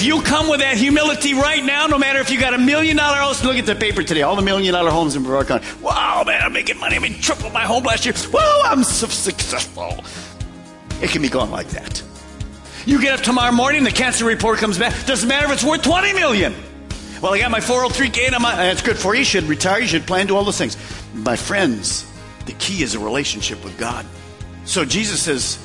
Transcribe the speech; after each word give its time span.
If 0.00 0.06
you 0.06 0.22
come 0.22 0.48
with 0.48 0.60
that 0.60 0.78
humility 0.78 1.34
right 1.34 1.62
now, 1.62 1.86
no 1.86 1.98
matter 1.98 2.20
if 2.20 2.30
you 2.30 2.40
got 2.40 2.54
a 2.54 2.58
million 2.58 2.96
dollar 2.96 3.18
house, 3.18 3.44
look 3.44 3.56
at 3.56 3.66
the 3.66 3.74
paper 3.74 4.02
today, 4.02 4.22
all 4.22 4.34
the 4.34 4.40
million 4.40 4.72
dollar 4.72 4.90
homes 4.90 5.14
in 5.14 5.22
Brevard 5.22 5.46
County. 5.48 5.66
Wow, 5.82 6.24
man, 6.26 6.40
I'm 6.40 6.54
making 6.54 6.78
money. 6.78 6.96
I 6.96 7.00
made 7.00 7.20
triple 7.20 7.50
my 7.50 7.64
home 7.64 7.84
last 7.84 8.06
year. 8.06 8.14
Whoa, 8.14 8.62
I'm 8.64 8.82
so 8.82 9.08
successful. 9.08 10.02
It 11.02 11.10
can 11.10 11.20
be 11.20 11.28
going 11.28 11.50
like 11.50 11.66
that. 11.68 12.02
You 12.86 12.98
get 12.98 13.18
up 13.18 13.20
tomorrow 13.20 13.52
morning, 13.52 13.84
the 13.84 13.90
cancer 13.90 14.24
report 14.24 14.58
comes 14.58 14.78
back. 14.78 15.04
Doesn't 15.04 15.28
matter 15.28 15.44
if 15.48 15.52
it's 15.52 15.64
worth 15.64 15.82
20 15.82 16.14
million. 16.14 16.54
Well, 17.20 17.34
I 17.34 17.38
got 17.38 17.50
my 17.50 17.60
403k 17.60 18.20
and 18.24 18.34
I'm, 18.34 18.44
uh, 18.46 18.56
that's 18.56 18.80
good 18.80 18.96
for 18.96 19.12
you. 19.12 19.18
You 19.18 19.26
should 19.26 19.44
retire. 19.44 19.80
You 19.80 19.86
should 19.86 20.06
plan, 20.06 20.26
do 20.26 20.34
all 20.34 20.44
those 20.44 20.56
things. 20.56 20.78
My 21.12 21.36
friends, 21.36 22.10
the 22.46 22.54
key 22.54 22.82
is 22.82 22.94
a 22.94 22.98
relationship 22.98 23.62
with 23.62 23.76
God. 23.76 24.06
So 24.64 24.86
Jesus 24.86 25.22
says, 25.22 25.58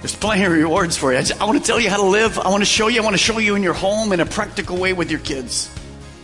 there's 0.00 0.14
plenty 0.14 0.44
of 0.44 0.52
rewards 0.52 0.96
for 0.96 1.12
you. 1.12 1.18
I, 1.18 1.22
just- 1.22 1.40
I 1.40 1.44
want 1.44 1.58
to 1.58 1.64
tell 1.64 1.80
you 1.80 1.90
how 1.90 1.96
to 1.96 2.06
live. 2.06 2.38
I 2.38 2.48
want 2.48 2.60
to 2.62 2.66
show 2.66 2.88
you. 2.88 3.00
I 3.00 3.04
want 3.04 3.14
to 3.14 3.18
show 3.22 3.38
you 3.38 3.54
in 3.54 3.62
your 3.62 3.74
home 3.74 4.12
in 4.12 4.20
a 4.20 4.26
practical 4.26 4.76
way 4.76 4.92
with 4.92 5.10
your 5.10 5.20
kids 5.20 5.70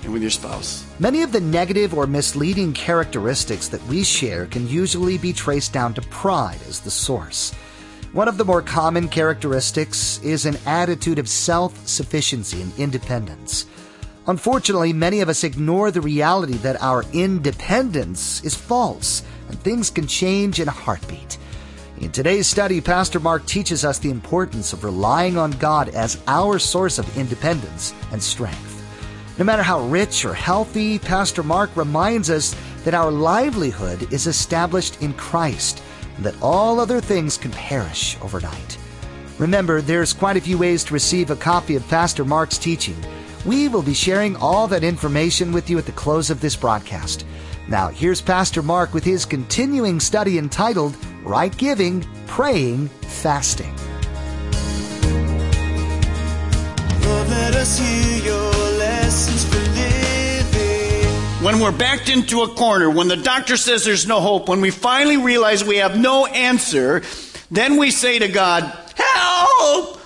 and 0.05 0.12
with 0.12 0.23
your 0.23 0.31
spouse. 0.31 0.84
Many 0.98 1.23
of 1.23 1.33
the 1.33 1.41
negative 1.41 1.95
or 1.95 2.06
misleading 2.06 2.73
characteristics 2.75 3.69
that 3.69 3.84
we 3.87 4.05
share 4.05 4.47
can 4.47 4.69
usually 4.69 5.19
be 5.19 5.33
traced 5.33 5.73
down 5.73 5.95
to 5.95 6.03
pride 6.03 6.59
as 6.69 6.81
the 6.81 6.91
source. 6.91 7.53
One 8.12 8.29
of 8.29 8.37
the 8.37 8.45
more 8.45 8.62
common 8.62 9.09
characteristics 9.09 10.20
is 10.23 10.45
an 10.45 10.59
attitude 10.67 11.19
of 11.19 11.29
self 11.29 11.86
sufficiency 11.89 12.61
and 12.61 12.73
independence. 12.79 13.67
Unfortunately, 14.27 14.92
many 14.92 15.20
of 15.20 15.29
us 15.29 15.42
ignore 15.42 15.91
the 15.91 16.01
reality 16.01 16.53
that 16.59 16.81
our 16.81 17.05
independence 17.12 18.45
is 18.45 18.55
false 18.55 19.23
and 19.48 19.59
things 19.61 19.91
can 19.91 20.07
change 20.07 20.61
in 20.61 20.69
a 20.69 20.73
heartbeat. 20.73 21.39
In 22.13 22.17
today's 22.17 22.47
study, 22.47 22.79
Pastor 22.83 23.19
Mark 23.21 23.47
teaches 23.47 23.87
us 23.87 23.99
the 23.99 24.11
importance 24.11 24.75
of 24.75 24.85
relying 24.85 25.39
on 25.39 25.51
God 25.53 25.89
as 25.89 26.23
our 26.27 26.59
source 26.59 26.99
of 26.99 27.17
independence 27.17 27.95
and 28.13 28.23
strength. 28.23 28.85
No 29.39 29.47
matter 29.47 29.63
how 29.63 29.81
rich 29.87 30.27
or 30.27 30.35
healthy, 30.35 30.99
Pastor 30.99 31.43
Mark 31.43 31.75
reminds 31.75 32.29
us 32.29 32.55
that 32.85 32.93
our 32.93 33.11
livelihood 33.11 34.13
is 34.13 34.27
established 34.27 35.01
in 35.01 35.15
Christ 35.15 35.83
and 36.19 36.27
that 36.27 36.35
all 36.43 36.81
other 36.81 37.01
things 37.01 37.39
can 37.39 37.51
perish 37.53 38.19
overnight. 38.21 38.77
Remember, 39.39 39.81
there's 39.81 40.13
quite 40.13 40.37
a 40.37 40.43
few 40.43 40.59
ways 40.59 40.85
to 40.85 40.93
receive 40.93 41.31
a 41.31 41.37
copy 41.37 41.77
of 41.77 41.89
Pastor 41.89 42.27
Mark's 42.27 42.59
teaching. 42.59 43.03
We 43.47 43.69
will 43.69 43.81
be 43.81 43.95
sharing 43.95 44.37
all 44.37 44.69
that 44.69 44.85
information 44.85 45.51
with 45.51 45.71
you 45.71 45.79
at 45.79 45.87
the 45.87 45.93
close 45.93 46.29
of 46.29 46.43
this 46.43 46.57
broadcast. 46.57 47.25
Now, 47.69 47.89
here's 47.89 48.21
Pastor 48.21 48.61
Mark 48.61 48.93
with 48.93 49.03
his 49.03 49.25
continuing 49.25 49.99
study 49.99 50.37
entitled 50.37 50.95
Right 51.25 51.57
Giving, 51.57 52.05
Praying, 52.27 52.89
Fasting. 52.89 53.73
Lord, 57.01 57.29
let 57.29 57.55
us 57.55 57.79
hear 57.79 58.25
your 58.25 58.53
lessons 58.79 59.45
for 59.45 59.61
living. 59.61 61.45
When 61.45 61.61
we're 61.61 61.71
backed 61.71 62.09
into 62.09 62.43
a 62.43 62.49
corner, 62.49 62.91
when 62.91 63.07
the 63.07 63.17
doctor 63.17 63.57
says 63.57 63.85
there's 63.85 64.07
no 64.07 64.21
hope, 64.21 64.49
when 64.49 64.61
we 64.61 64.71
finally 64.71 65.17
realize 65.17 65.65
we 65.65 65.77
have 65.77 65.97
no 65.97 66.27
answer, 66.27 67.03
then 67.53 67.77
we 67.77 67.93
say 67.93 68.19
to 68.19 68.27
God, 68.27 68.65
Help! 68.97 70.01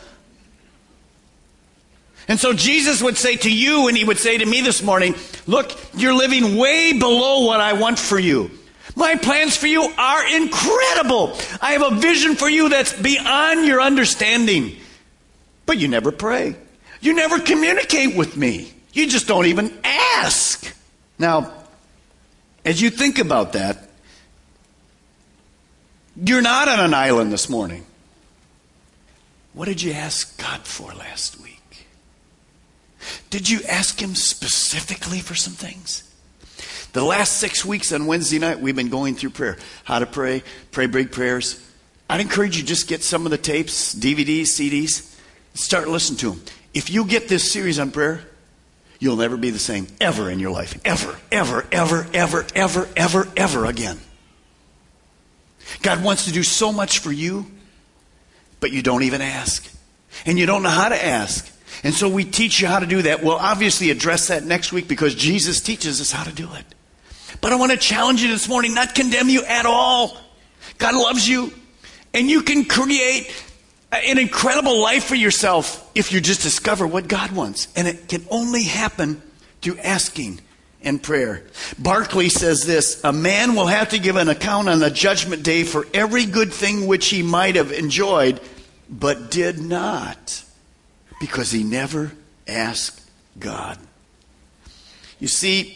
And 2.28 2.38
so 2.38 2.52
Jesus 2.52 3.02
would 3.02 3.16
say 3.16 3.36
to 3.36 3.50
you, 3.50 3.88
and 3.88 3.96
he 3.96 4.04
would 4.04 4.18
say 4.18 4.36
to 4.36 4.44
me 4.44 4.60
this 4.60 4.82
morning, 4.82 5.14
Look, 5.46 5.72
you're 5.94 6.12
living 6.12 6.58
way 6.58 6.92
below 6.92 7.46
what 7.46 7.60
I 7.60 7.72
want 7.72 7.98
for 7.98 8.18
you. 8.18 8.50
My 8.96 9.14
plans 9.16 9.54
for 9.56 9.66
you 9.66 9.82
are 9.82 10.36
incredible. 10.36 11.36
I 11.60 11.72
have 11.72 11.82
a 11.82 11.96
vision 11.96 12.34
for 12.34 12.48
you 12.48 12.70
that's 12.70 12.94
beyond 12.94 13.66
your 13.66 13.80
understanding. 13.82 14.74
But 15.66 15.76
you 15.76 15.86
never 15.86 16.10
pray. 16.10 16.56
You 17.02 17.12
never 17.12 17.38
communicate 17.38 18.16
with 18.16 18.38
me. 18.38 18.72
You 18.94 19.06
just 19.06 19.28
don't 19.28 19.46
even 19.46 19.72
ask. 19.84 20.74
Now, 21.18 21.52
as 22.64 22.80
you 22.80 22.88
think 22.88 23.18
about 23.18 23.52
that, 23.52 23.86
you're 26.16 26.40
not 26.40 26.66
on 26.68 26.80
an 26.80 26.94
island 26.94 27.30
this 27.30 27.50
morning. 27.50 27.84
What 29.52 29.66
did 29.66 29.82
you 29.82 29.92
ask 29.92 30.40
God 30.40 30.62
for 30.62 30.94
last 30.94 31.38
week? 31.42 31.86
Did 33.28 33.48
you 33.50 33.60
ask 33.68 34.00
Him 34.00 34.14
specifically 34.14 35.20
for 35.20 35.34
some 35.34 35.52
things? 35.52 36.05
The 36.96 37.04
last 37.04 37.36
six 37.36 37.62
weeks 37.62 37.92
on 37.92 38.06
Wednesday 38.06 38.38
night, 38.38 38.58
we've 38.58 38.74
been 38.74 38.88
going 38.88 39.16
through 39.16 39.28
prayer. 39.28 39.58
How 39.84 39.98
to 39.98 40.06
pray, 40.06 40.42
pray 40.70 40.86
big 40.86 41.12
prayers. 41.12 41.62
I'd 42.08 42.22
encourage 42.22 42.56
you 42.56 42.62
just 42.62 42.88
get 42.88 43.02
some 43.02 43.26
of 43.26 43.30
the 43.30 43.36
tapes, 43.36 43.94
DVDs, 43.94 44.44
CDs, 44.44 45.14
start 45.52 45.88
listening 45.88 46.16
to 46.20 46.30
them. 46.30 46.42
If 46.72 46.88
you 46.88 47.04
get 47.04 47.28
this 47.28 47.52
series 47.52 47.78
on 47.78 47.90
prayer, 47.90 48.22
you'll 48.98 49.16
never 49.16 49.36
be 49.36 49.50
the 49.50 49.58
same 49.58 49.88
ever 50.00 50.30
in 50.30 50.38
your 50.38 50.50
life. 50.50 50.80
Ever, 50.86 51.18
ever, 51.30 51.66
ever, 51.70 52.06
ever, 52.14 52.46
ever, 52.54 52.88
ever, 52.96 53.28
ever 53.36 53.66
again. 53.66 54.00
God 55.82 56.02
wants 56.02 56.24
to 56.24 56.32
do 56.32 56.42
so 56.42 56.72
much 56.72 57.00
for 57.00 57.12
you, 57.12 57.44
but 58.58 58.72
you 58.72 58.80
don't 58.80 59.02
even 59.02 59.20
ask. 59.20 59.70
And 60.24 60.38
you 60.38 60.46
don't 60.46 60.62
know 60.62 60.70
how 60.70 60.88
to 60.88 61.04
ask. 61.04 61.46
And 61.82 61.92
so 61.92 62.08
we 62.08 62.24
teach 62.24 62.62
you 62.62 62.68
how 62.68 62.78
to 62.78 62.86
do 62.86 63.02
that. 63.02 63.22
We'll 63.22 63.36
obviously 63.36 63.90
address 63.90 64.28
that 64.28 64.44
next 64.44 64.72
week 64.72 64.88
because 64.88 65.14
Jesus 65.14 65.60
teaches 65.60 66.00
us 66.00 66.10
how 66.10 66.24
to 66.24 66.32
do 66.32 66.50
it. 66.54 66.64
But 67.40 67.52
I 67.52 67.56
want 67.56 67.72
to 67.72 67.78
challenge 67.78 68.22
you 68.22 68.28
this 68.28 68.48
morning, 68.48 68.74
not 68.74 68.94
condemn 68.94 69.28
you 69.28 69.44
at 69.44 69.66
all. 69.66 70.16
God 70.78 70.94
loves 70.94 71.28
you. 71.28 71.52
And 72.14 72.30
you 72.30 72.42
can 72.42 72.64
create 72.64 73.30
an 73.92 74.18
incredible 74.18 74.80
life 74.80 75.04
for 75.04 75.14
yourself 75.14 75.88
if 75.94 76.12
you 76.12 76.20
just 76.20 76.42
discover 76.42 76.86
what 76.86 77.08
God 77.08 77.32
wants. 77.32 77.68
And 77.76 77.86
it 77.86 78.08
can 78.08 78.24
only 78.30 78.64
happen 78.64 79.22
through 79.60 79.78
asking 79.78 80.40
and 80.82 81.02
prayer. 81.02 81.42
Barclay 81.78 82.28
says 82.28 82.64
this 82.64 83.02
A 83.04 83.12
man 83.12 83.54
will 83.54 83.66
have 83.66 83.90
to 83.90 83.98
give 83.98 84.16
an 84.16 84.28
account 84.28 84.68
on 84.68 84.78
the 84.78 84.90
judgment 84.90 85.42
day 85.42 85.64
for 85.64 85.86
every 85.92 86.24
good 86.24 86.52
thing 86.52 86.86
which 86.86 87.08
he 87.08 87.22
might 87.22 87.56
have 87.56 87.72
enjoyed, 87.72 88.40
but 88.88 89.30
did 89.30 89.58
not, 89.58 90.44
because 91.20 91.50
he 91.50 91.64
never 91.64 92.12
asked 92.46 93.02
God. 93.38 93.78
You 95.18 95.28
see, 95.28 95.75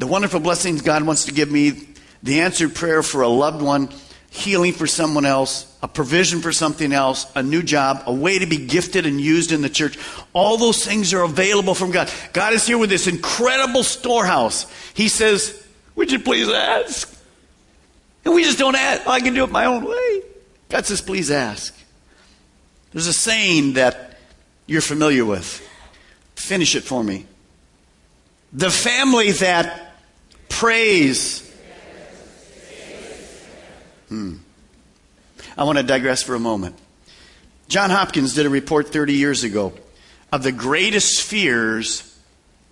the 0.00 0.06
wonderful 0.06 0.40
blessings 0.40 0.80
God 0.80 1.02
wants 1.02 1.26
to 1.26 1.32
give 1.32 1.50
me, 1.50 1.86
the 2.22 2.40
answered 2.40 2.74
prayer 2.74 3.02
for 3.02 3.20
a 3.20 3.28
loved 3.28 3.60
one, 3.60 3.90
healing 4.30 4.72
for 4.72 4.86
someone 4.86 5.26
else, 5.26 5.76
a 5.82 5.88
provision 5.88 6.40
for 6.40 6.52
something 6.52 6.90
else, 6.90 7.30
a 7.34 7.42
new 7.42 7.62
job, 7.62 8.04
a 8.06 8.12
way 8.12 8.38
to 8.38 8.46
be 8.46 8.56
gifted 8.66 9.04
and 9.04 9.20
used 9.20 9.52
in 9.52 9.60
the 9.60 9.68
church. 9.68 9.98
All 10.32 10.56
those 10.56 10.82
things 10.82 11.12
are 11.12 11.20
available 11.22 11.74
from 11.74 11.90
God. 11.90 12.10
God 12.32 12.54
is 12.54 12.66
here 12.66 12.78
with 12.78 12.88
this 12.88 13.08
incredible 13.08 13.82
storehouse. 13.82 14.64
He 14.94 15.08
says, 15.08 15.66
Would 15.96 16.10
you 16.10 16.18
please 16.18 16.48
ask? 16.48 17.14
And 18.24 18.34
we 18.34 18.42
just 18.42 18.58
don't 18.58 18.76
ask. 18.76 19.06
I 19.06 19.20
can 19.20 19.34
do 19.34 19.44
it 19.44 19.50
my 19.50 19.66
own 19.66 19.84
way. 19.84 20.22
God 20.70 20.86
says, 20.86 21.02
Please 21.02 21.30
ask. 21.30 21.78
There's 22.92 23.06
a 23.06 23.12
saying 23.12 23.74
that 23.74 24.18
you're 24.66 24.80
familiar 24.80 25.26
with. 25.26 25.68
Finish 26.36 26.74
it 26.74 26.84
for 26.84 27.04
me. 27.04 27.26
The 28.54 28.70
family 28.70 29.32
that 29.32 29.88
prays. 30.50 31.46
Hmm. 34.08 34.36
I 35.56 35.64
want 35.64 35.78
to 35.78 35.84
digress 35.84 36.22
for 36.22 36.34
a 36.34 36.40
moment. 36.40 36.76
John 37.68 37.90
Hopkins 37.90 38.34
did 38.34 38.44
a 38.44 38.50
report 38.50 38.88
30 38.88 39.14
years 39.14 39.44
ago 39.44 39.72
of 40.32 40.42
the 40.42 40.52
greatest 40.52 41.22
fears 41.22 42.18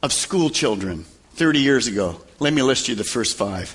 of 0.02 0.12
school 0.12 0.50
children 0.50 1.04
30 1.34 1.60
years 1.60 1.86
ago. 1.86 2.20
Let 2.40 2.52
me 2.52 2.62
list 2.62 2.88
you 2.88 2.94
the 2.94 3.04
first 3.04 3.38
five 3.38 3.74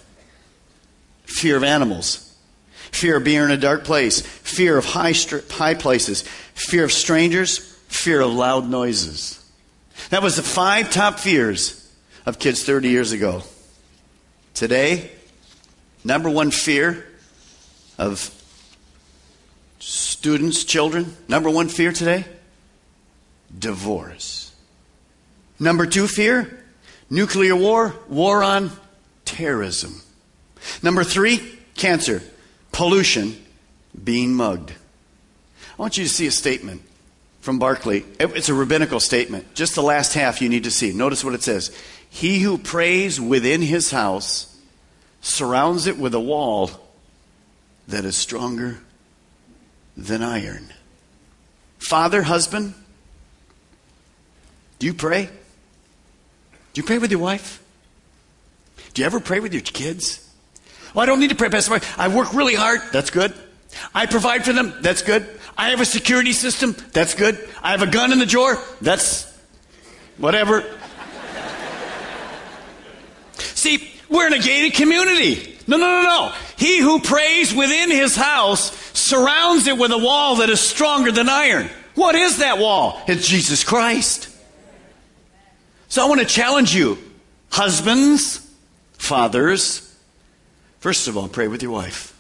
fear 1.26 1.56
of 1.56 1.64
animals, 1.64 2.36
fear 2.92 3.18
of 3.18 3.24
being 3.24 3.42
in 3.42 3.52
a 3.52 3.58
dark 3.58 3.86
place, 3.86 4.22
fear 4.22 4.78
of 4.78 4.86
high, 4.86 5.14
high 5.50 5.74
places, 5.74 6.22
fear 6.54 6.84
of 6.84 6.92
strangers, 6.92 7.58
fear 7.88 8.22
of 8.22 8.32
loud 8.32 8.70
noises. 8.70 9.44
That 10.10 10.22
was 10.22 10.36
the 10.36 10.44
five 10.44 10.92
top 10.92 11.20
fears 11.20 11.92
of 12.26 12.40
kids 12.40 12.64
30 12.64 12.90
years 12.90 13.12
ago. 13.12 13.44
Today, 14.54 15.10
number 16.04 16.30
one 16.30 16.52
fear 16.52 17.06
of 17.98 18.32
students, 19.80 20.64
children, 20.64 21.18
number 21.28 21.50
one 21.50 21.70
fear 21.70 21.92
today? 21.92 22.26
Divorce. 23.58 24.54
Number 25.60 25.86
two 25.86 26.08
fear? 26.08 26.64
Nuclear 27.10 27.56
war, 27.56 27.96
war 28.08 28.44
on 28.44 28.72
terrorism. 29.26 30.02
Number 30.82 31.04
three, 31.04 31.60
cancer, 31.76 32.22
pollution, 32.72 33.36
being 34.04 34.34
mugged. 34.34 34.72
I 34.72 35.82
want 35.82 35.98
you 35.98 36.04
to 36.04 36.10
see 36.10 36.28
a 36.28 36.32
statement 36.32 36.82
from 37.42 37.60
Barclay. 37.60 38.04
It's 38.20 38.50
a 38.50 38.54
rabbinical 38.54 39.00
statement. 39.00 39.54
Just 39.54 39.76
the 39.76 39.84
last 39.84 40.14
half 40.14 40.42
you 40.42 40.50
need 40.50 40.64
to 40.64 40.72
see. 40.72 40.94
Notice 40.94 41.24
what 41.24 41.34
it 41.34 41.44
says. 41.44 41.76
He 42.14 42.42
who 42.42 42.60
prays 42.60 43.20
within 43.20 43.64
his 43.64 43.90
house 43.90 44.56
surrounds 45.22 45.88
it 45.88 45.98
with 45.98 46.14
a 46.14 46.20
wall 46.20 46.70
that 47.88 48.06
is 48.06 48.16
stronger 48.16 48.82
than 49.98 50.22
iron. 50.22 50.72
Father, 51.80 52.22
husband, 52.22 52.76
do 54.78 54.86
you 54.86 54.94
pray? 54.94 55.26
Do 56.74 56.82
you 56.82 56.84
pray 56.84 57.00
with 57.00 57.10
your 57.10 57.20
wife? 57.20 57.64
Do 58.94 59.02
you 59.02 59.08
ever 59.08 59.20
pray 59.20 59.40
with 59.40 59.52
your 59.52 59.64
kids? 59.64 60.20
Well, 60.94 61.02
I 61.02 61.08
don't 61.08 61.20
need 61.20 61.32
to 61.32 61.36
pray, 61.36 61.50
Pastor 61.50 61.80
I 61.98 62.10
work 62.10 62.36
really 62.36 62.54
hard. 62.54 62.82
That's 62.92 63.10
good. 63.10 63.34
I 63.92 64.06
provide 64.06 64.46
for 64.46 64.54
them. 64.54 64.72
That's 64.82 65.02
good. 65.02 65.28
I 65.58 65.72
have 65.72 65.82
a 65.82 65.86
security 65.86 66.34
system. 66.34 66.76
That's 66.92 67.16
good. 67.16 67.40
I 67.64 67.72
have 67.72 67.82
a 67.82 67.88
gun 67.88 68.12
in 68.12 68.20
the 68.20 68.28
drawer. 68.28 68.60
That's 68.82 69.26
whatever. 70.20 70.64
See, 73.64 73.90
we're 74.10 74.28
in 74.28 74.34
a 74.34 74.40
gated 74.40 74.74
community. 74.74 75.58
No, 75.68 75.78
no, 75.78 75.86
no, 75.86 76.02
no. 76.02 76.34
He 76.58 76.80
who 76.80 77.00
prays 77.00 77.56
within 77.56 77.90
his 77.90 78.14
house 78.14 78.76
surrounds 78.92 79.68
it 79.68 79.78
with 79.78 79.92
a 79.92 79.98
wall 79.98 80.36
that 80.38 80.50
is 80.50 80.60
stronger 80.60 81.14
than 81.14 81.30
iron. 81.30 81.70
What 81.96 82.14
is 82.14 82.40
that 82.40 82.58
wall? 82.58 83.02
It's 83.08 83.26
Jesus 83.26 83.64
Christ. 83.64 84.28
So 85.88 86.04
I 86.04 86.10
want 86.10 86.20
to 86.20 86.26
challenge 86.26 86.76
you, 86.76 86.98
husbands, 87.52 88.46
fathers. 88.98 89.98
First 90.80 91.08
of 91.08 91.16
all, 91.16 91.30
pray 91.30 91.48
with 91.48 91.64
your 91.64 91.72
wife. 91.72 92.14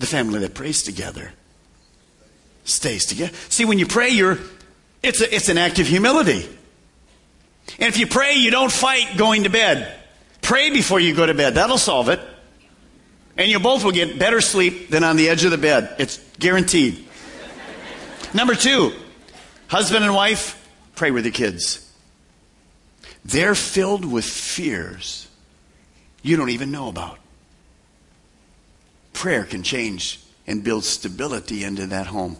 The 0.00 0.06
family 0.06 0.40
that 0.40 0.54
prays 0.54 0.82
together 0.82 1.30
stays 2.64 3.06
together. 3.06 3.32
See, 3.50 3.64
when 3.64 3.78
you 3.78 3.86
pray, 3.86 4.08
you're, 4.08 4.38
it's, 5.00 5.20
a, 5.20 5.32
it's 5.32 5.48
an 5.48 5.58
act 5.58 5.78
of 5.78 5.86
humility. 5.86 6.44
And 7.78 7.88
if 7.88 7.98
you 7.98 8.08
pray, 8.08 8.34
you 8.34 8.50
don't 8.50 8.72
fight 8.72 9.16
going 9.16 9.44
to 9.44 9.50
bed. 9.50 9.92
Pray 10.46 10.70
before 10.70 11.00
you 11.00 11.12
go 11.12 11.26
to 11.26 11.34
bed. 11.34 11.56
That'll 11.56 11.76
solve 11.76 12.08
it. 12.08 12.20
And 13.36 13.50
you 13.50 13.58
both 13.58 13.82
will 13.82 13.90
get 13.90 14.16
better 14.16 14.40
sleep 14.40 14.90
than 14.90 15.02
on 15.02 15.16
the 15.16 15.28
edge 15.28 15.44
of 15.44 15.50
the 15.50 15.58
bed. 15.58 15.96
It's 15.98 16.18
guaranteed. 16.38 17.04
Number 18.32 18.54
two, 18.54 18.92
husband 19.66 20.04
and 20.04 20.14
wife, 20.14 20.64
pray 20.94 21.10
with 21.10 21.24
your 21.24 21.32
kids. 21.32 21.92
They're 23.24 23.56
filled 23.56 24.04
with 24.04 24.24
fears 24.24 25.26
you 26.22 26.36
don't 26.36 26.50
even 26.50 26.70
know 26.70 26.88
about. 26.88 27.18
Prayer 29.14 29.42
can 29.42 29.64
change 29.64 30.20
and 30.46 30.62
build 30.62 30.84
stability 30.84 31.64
into 31.64 31.88
that 31.88 32.06
home. 32.06 32.36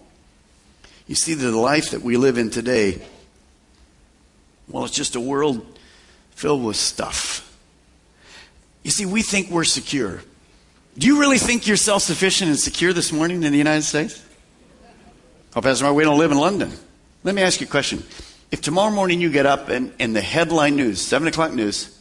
You 1.09 1.17
see, 1.17 1.35
the 1.35 1.51
life 1.51 1.91
that 1.91 2.03
we 2.03 2.17
live 2.17 2.39
in 2.39 2.51
today, 2.51 3.03
well, 4.69 4.85
it's 4.85 4.95
just 4.95 5.17
a 5.17 5.21
world 5.21 5.67
filled 6.31 6.63
with 6.63 6.77
stuff. 6.77 7.43
You 8.87 8.93
see, 8.93 9.05
we 9.05 9.23
think 9.23 9.51
we're 9.51 9.65
secure. 9.65 10.21
Do 10.97 11.09
you 11.09 11.19
really 11.19 11.39
think 11.39 11.67
you're 11.67 11.77
self 11.77 12.03
sufficient 12.03 12.51
and 12.51 12.57
secure 12.57 12.93
this 12.93 13.11
morning 13.11 13.43
in 13.43 13.51
the 13.51 13.59
United 13.59 13.83
States? 13.83 14.25
Oh, 15.57 15.61
Pastor 15.61 15.83
Mark, 15.83 15.97
we 15.97 16.05
don't 16.05 16.19
live 16.19 16.31
in 16.31 16.39
London. 16.39 16.71
Let 17.25 17.35
me 17.35 17.43
ask 17.43 17.61
you 17.61 17.67
a 17.67 17.69
question. 17.69 18.05
If 18.53 18.61
tomorrow 18.61 18.95
morning 18.95 19.21
you 19.21 19.29
get 19.29 19.45
up 19.45 19.71
and, 19.71 19.93
and 19.99 20.15
the 20.15 20.21
headline 20.21 20.77
news, 20.77 21.01
7 21.01 21.27
o'clock 21.27 21.53
news, 21.53 22.01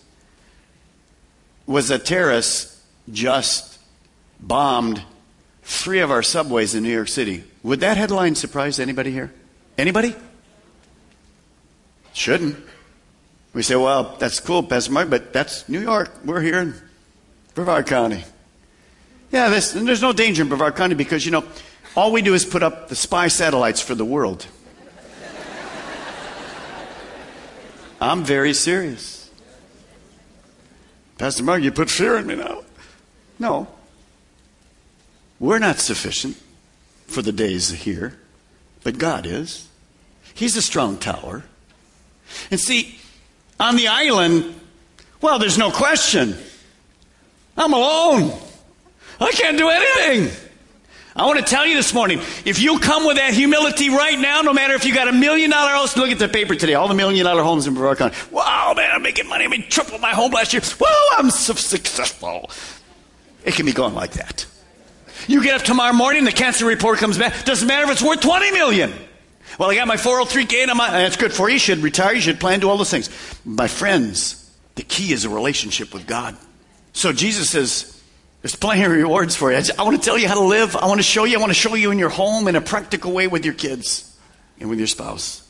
was 1.65 1.87
that 1.87 2.05
terrorists 2.05 2.79
just 3.11 3.79
bombed 4.39 5.01
three 5.63 6.01
of 6.01 6.11
our 6.11 6.21
subways 6.21 6.75
in 6.75 6.83
New 6.83 6.93
York 6.93 7.07
City, 7.07 7.45
would 7.63 7.79
that 7.79 7.97
headline 7.97 8.35
surprise 8.35 8.79
anybody 8.79 9.09
here? 9.09 9.33
Anybody? 9.75 10.15
Shouldn't. 12.13 12.63
We 13.55 13.63
say, 13.63 13.77
well, 13.77 14.17
that's 14.19 14.41
cool, 14.41 14.63
Pastor 14.63 14.91
Mark, 14.91 15.09
but 15.09 15.31
that's 15.31 15.69
New 15.69 15.79
York. 15.79 16.11
We're 16.25 16.41
here 16.41 16.59
in 16.59 16.75
Brevard 17.53 17.87
County. 17.87 18.25
Yeah, 19.31 19.47
there's, 19.47 19.71
there's 19.71 20.01
no 20.01 20.11
danger 20.11 20.43
in 20.43 20.49
Brevard 20.49 20.75
County 20.75 20.93
because, 20.93 21.25
you 21.25 21.31
know, 21.31 21.45
all 21.95 22.11
we 22.11 22.21
do 22.21 22.33
is 22.33 22.43
put 22.43 22.63
up 22.63 22.89
the 22.89 22.97
spy 22.97 23.29
satellites 23.29 23.79
for 23.79 23.95
the 23.95 24.03
world. 24.03 24.45
I'm 28.01 28.25
very 28.25 28.53
serious. 28.53 29.31
Pastor 31.17 31.43
Mark, 31.43 31.63
you 31.63 31.71
put 31.71 31.89
fear 31.89 32.17
in 32.17 32.27
me 32.27 32.35
now. 32.35 32.61
No. 33.39 33.69
We're 35.39 35.59
not 35.59 35.79
sufficient 35.79 36.35
for 37.07 37.21
the 37.21 37.31
days 37.31 37.69
here, 37.69 38.19
but 38.83 38.97
God 38.97 39.25
is. 39.25 39.69
He's 40.33 40.57
a 40.57 40.61
strong 40.61 40.97
tower. 40.97 41.45
And 42.51 42.59
see, 42.59 42.99
on 43.59 43.75
the 43.75 43.87
island, 43.87 44.53
well, 45.21 45.39
there's 45.39 45.57
no 45.57 45.71
question. 45.71 46.35
I'm 47.57 47.73
alone. 47.73 48.37
I 49.19 49.31
can't 49.31 49.57
do 49.57 49.69
anything. 49.69 50.35
I 51.15 51.25
want 51.25 51.39
to 51.39 51.45
tell 51.45 51.65
you 51.65 51.75
this 51.75 51.93
morning 51.93 52.19
if 52.43 52.59
you 52.59 52.77
come 52.79 53.05
with 53.07 53.15
that 53.15 53.33
humility 53.33 53.89
right 53.89 54.19
now, 54.19 54.41
no 54.41 54.51
matter 54.51 54.73
if 54.73 54.85
you 54.85 54.93
got 54.93 55.07
a 55.07 55.13
million 55.13 55.49
dollar 55.49 55.71
house, 55.71 55.95
look 55.95 56.09
at 56.09 56.19
the 56.19 56.27
paper 56.27 56.55
today, 56.55 56.73
all 56.73 56.89
the 56.89 56.93
million 56.93 57.25
dollar 57.25 57.41
homes 57.41 57.67
in 57.67 57.73
Brevard 57.73 57.97
County. 57.97 58.15
Wow, 58.31 58.73
man, 58.75 58.89
I'm 58.91 59.01
making 59.01 59.29
money. 59.29 59.45
I 59.45 59.47
made 59.47 59.69
triple 59.69 59.97
my 59.99 60.11
home 60.11 60.33
last 60.33 60.51
year. 60.51 60.61
Wow, 60.77 61.07
I'm 61.17 61.29
so 61.29 61.53
successful. 61.53 62.49
It 63.45 63.53
can 63.53 63.65
be 63.65 63.71
going 63.71 63.93
like 63.93 64.11
that. 64.13 64.45
You 65.27 65.41
get 65.41 65.55
up 65.55 65.61
tomorrow 65.65 65.93
morning, 65.93 66.25
the 66.25 66.33
cancer 66.33 66.65
report 66.65 66.99
comes 66.99 67.17
back. 67.17 67.45
Doesn't 67.45 67.67
matter 67.67 67.85
if 67.85 67.91
it's 67.91 68.01
worth 68.01 68.19
20 68.19 68.51
million. 68.51 68.93
Well, 69.57 69.69
I 69.69 69.75
got 69.75 69.87
my 69.87 69.95
403k 69.95 70.63
and 70.63 70.71
I'm, 70.71 70.77
that's 70.77 71.15
good 71.15 71.33
for 71.33 71.47
you. 71.47 71.53
You 71.53 71.59
should 71.59 71.79
retire. 71.79 72.13
You 72.13 72.21
should 72.21 72.39
plan, 72.39 72.55
to 72.55 72.61
do 72.61 72.69
all 72.69 72.77
those 72.77 72.91
things. 72.91 73.09
My 73.45 73.67
friends, 73.67 74.53
the 74.75 74.83
key 74.83 75.13
is 75.13 75.25
a 75.25 75.29
relationship 75.29 75.93
with 75.93 76.07
God. 76.07 76.35
So 76.93 77.13
Jesus 77.13 77.49
says, 77.49 78.01
there's 78.41 78.55
plenty 78.55 78.83
of 78.83 78.91
rewards 78.91 79.35
for 79.35 79.51
you. 79.51 79.57
I, 79.57 79.61
just, 79.61 79.79
I 79.79 79.83
want 79.83 79.95
to 79.95 80.03
tell 80.03 80.17
you 80.17 80.27
how 80.27 80.35
to 80.35 80.45
live. 80.45 80.75
I 80.75 80.85
want 80.85 80.99
to 80.99 81.03
show 81.03 81.23
you. 81.23 81.37
I 81.37 81.39
want 81.39 81.49
to 81.49 81.57
show 81.57 81.73
you 81.75 81.91
in 81.91 81.97
your 81.97 82.09
home 82.09 82.47
in 82.47 82.55
a 82.55 82.61
practical 82.61 83.11
way 83.11 83.27
with 83.27 83.43
your 83.43 83.53
kids 83.53 84.15
and 84.59 84.69
with 84.69 84.77
your 84.77 84.87
spouse. 84.87 85.41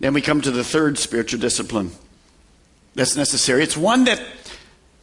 Then 0.00 0.14
we 0.14 0.22
come 0.22 0.40
to 0.40 0.50
the 0.50 0.64
third 0.64 0.98
spiritual 0.98 1.40
discipline 1.40 1.90
that's 2.94 3.16
necessary. 3.16 3.62
It's 3.62 3.76
one 3.76 4.04
that 4.04 4.20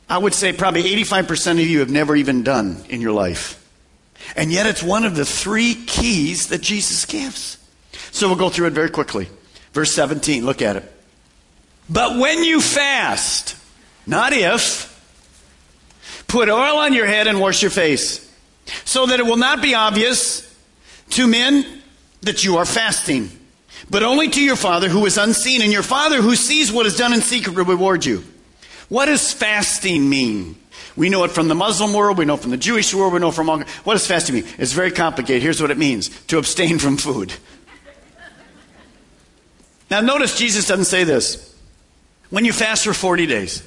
I 0.10 0.17
would 0.17 0.33
say 0.33 0.53
probably 0.53 0.83
85% 0.83 1.53
of 1.53 1.67
you 1.67 1.79
have 1.79 1.89
never 1.89 2.15
even 2.15 2.43
done 2.43 2.83
in 2.89 3.00
your 3.00 3.13
life. 3.13 3.57
And 4.36 4.51
yet 4.51 4.65
it's 4.65 4.83
one 4.83 5.05
of 5.05 5.15
the 5.15 5.25
three 5.25 5.75
keys 5.75 6.48
that 6.48 6.62
Jesus 6.62 7.05
gives. 7.05 7.57
So 8.12 8.27
we'll 8.27 8.38
go 8.38 8.50
through 8.50 8.68
it 8.68 8.74
very 8.74 8.89
quickly. 8.89 9.30
Verse 9.74 9.94
17, 9.94 10.46
look 10.46 10.62
at 10.62 10.75
it. 10.75 10.91
But 11.89 12.20
when 12.20 12.44
you 12.44 12.62
fast, 12.62 13.56
not 14.06 14.34
if, 14.34 14.88
put 16.27 16.50
oil 16.50 16.77
on 16.77 16.94
your 16.94 17.06
head 17.06 17.27
and 17.27 17.39
wash 17.39 17.62
your 17.62 17.72
face, 17.72 18.30
so 18.86 19.06
that 19.08 19.20
it 19.20 19.25
will 19.25 19.38
not 19.38 19.62
be 19.62 19.75
obvious 19.75 20.48
to 21.12 21.27
men 21.27 21.65
that 22.22 22.44
you 22.44 22.58
are 22.58 22.65
fasting, 22.65 23.30
but 23.89 24.03
only 24.03 24.30
to 24.30 24.41
your 24.41 24.56
Father 24.56 24.88
who 24.88 25.06
is 25.06 25.18
unseen, 25.18 25.62
and 25.62 25.72
your 25.72 25.84
Father 25.84 26.22
who 26.22 26.36
sees 26.36 26.72
what 26.72 26.86
is 26.86 26.98
done 26.98 27.13
in 27.13 27.22
secret 27.22 27.56
will 27.56 27.65
reward 27.65 28.06
you. 28.06 28.24
What 28.89 29.08
does 29.08 29.34
fasting 29.34 30.10
mean? 30.10 30.58
We 30.96 31.10
know 31.10 31.24
it 31.24 31.32
from 31.32 31.48
the 31.48 31.56
Muslim 31.56 31.94
world, 31.94 32.18
we 32.18 32.25
know 32.25 32.38
from 32.38 32.51
the 32.51 32.58
Jewish 32.58 32.94
world, 32.94 33.13
we 33.13 33.20
know 33.20 33.32
from 33.32 33.50
all. 33.50 33.60
What 33.84 33.94
does 33.94 34.08
fasting 34.08 34.36
mean? 34.36 34.46
It's 34.58 34.74
very 34.74 34.91
complicated. 34.91 35.41
Here's 35.41 35.62
what 35.62 35.72
it 35.72 35.77
means 35.77 36.10
to 36.25 36.38
abstain 36.38 36.80
from 36.80 36.98
food. 36.98 37.34
Now, 39.91 40.00
notice 40.00 40.38
Jesus 40.38 40.67
doesn't 40.67 40.86
say 40.86 41.03
this. 41.03 41.53
When 42.29 42.45
you 42.45 42.53
fast 42.53 42.86
for 42.86 42.93
40 42.93 43.25
days, 43.25 43.62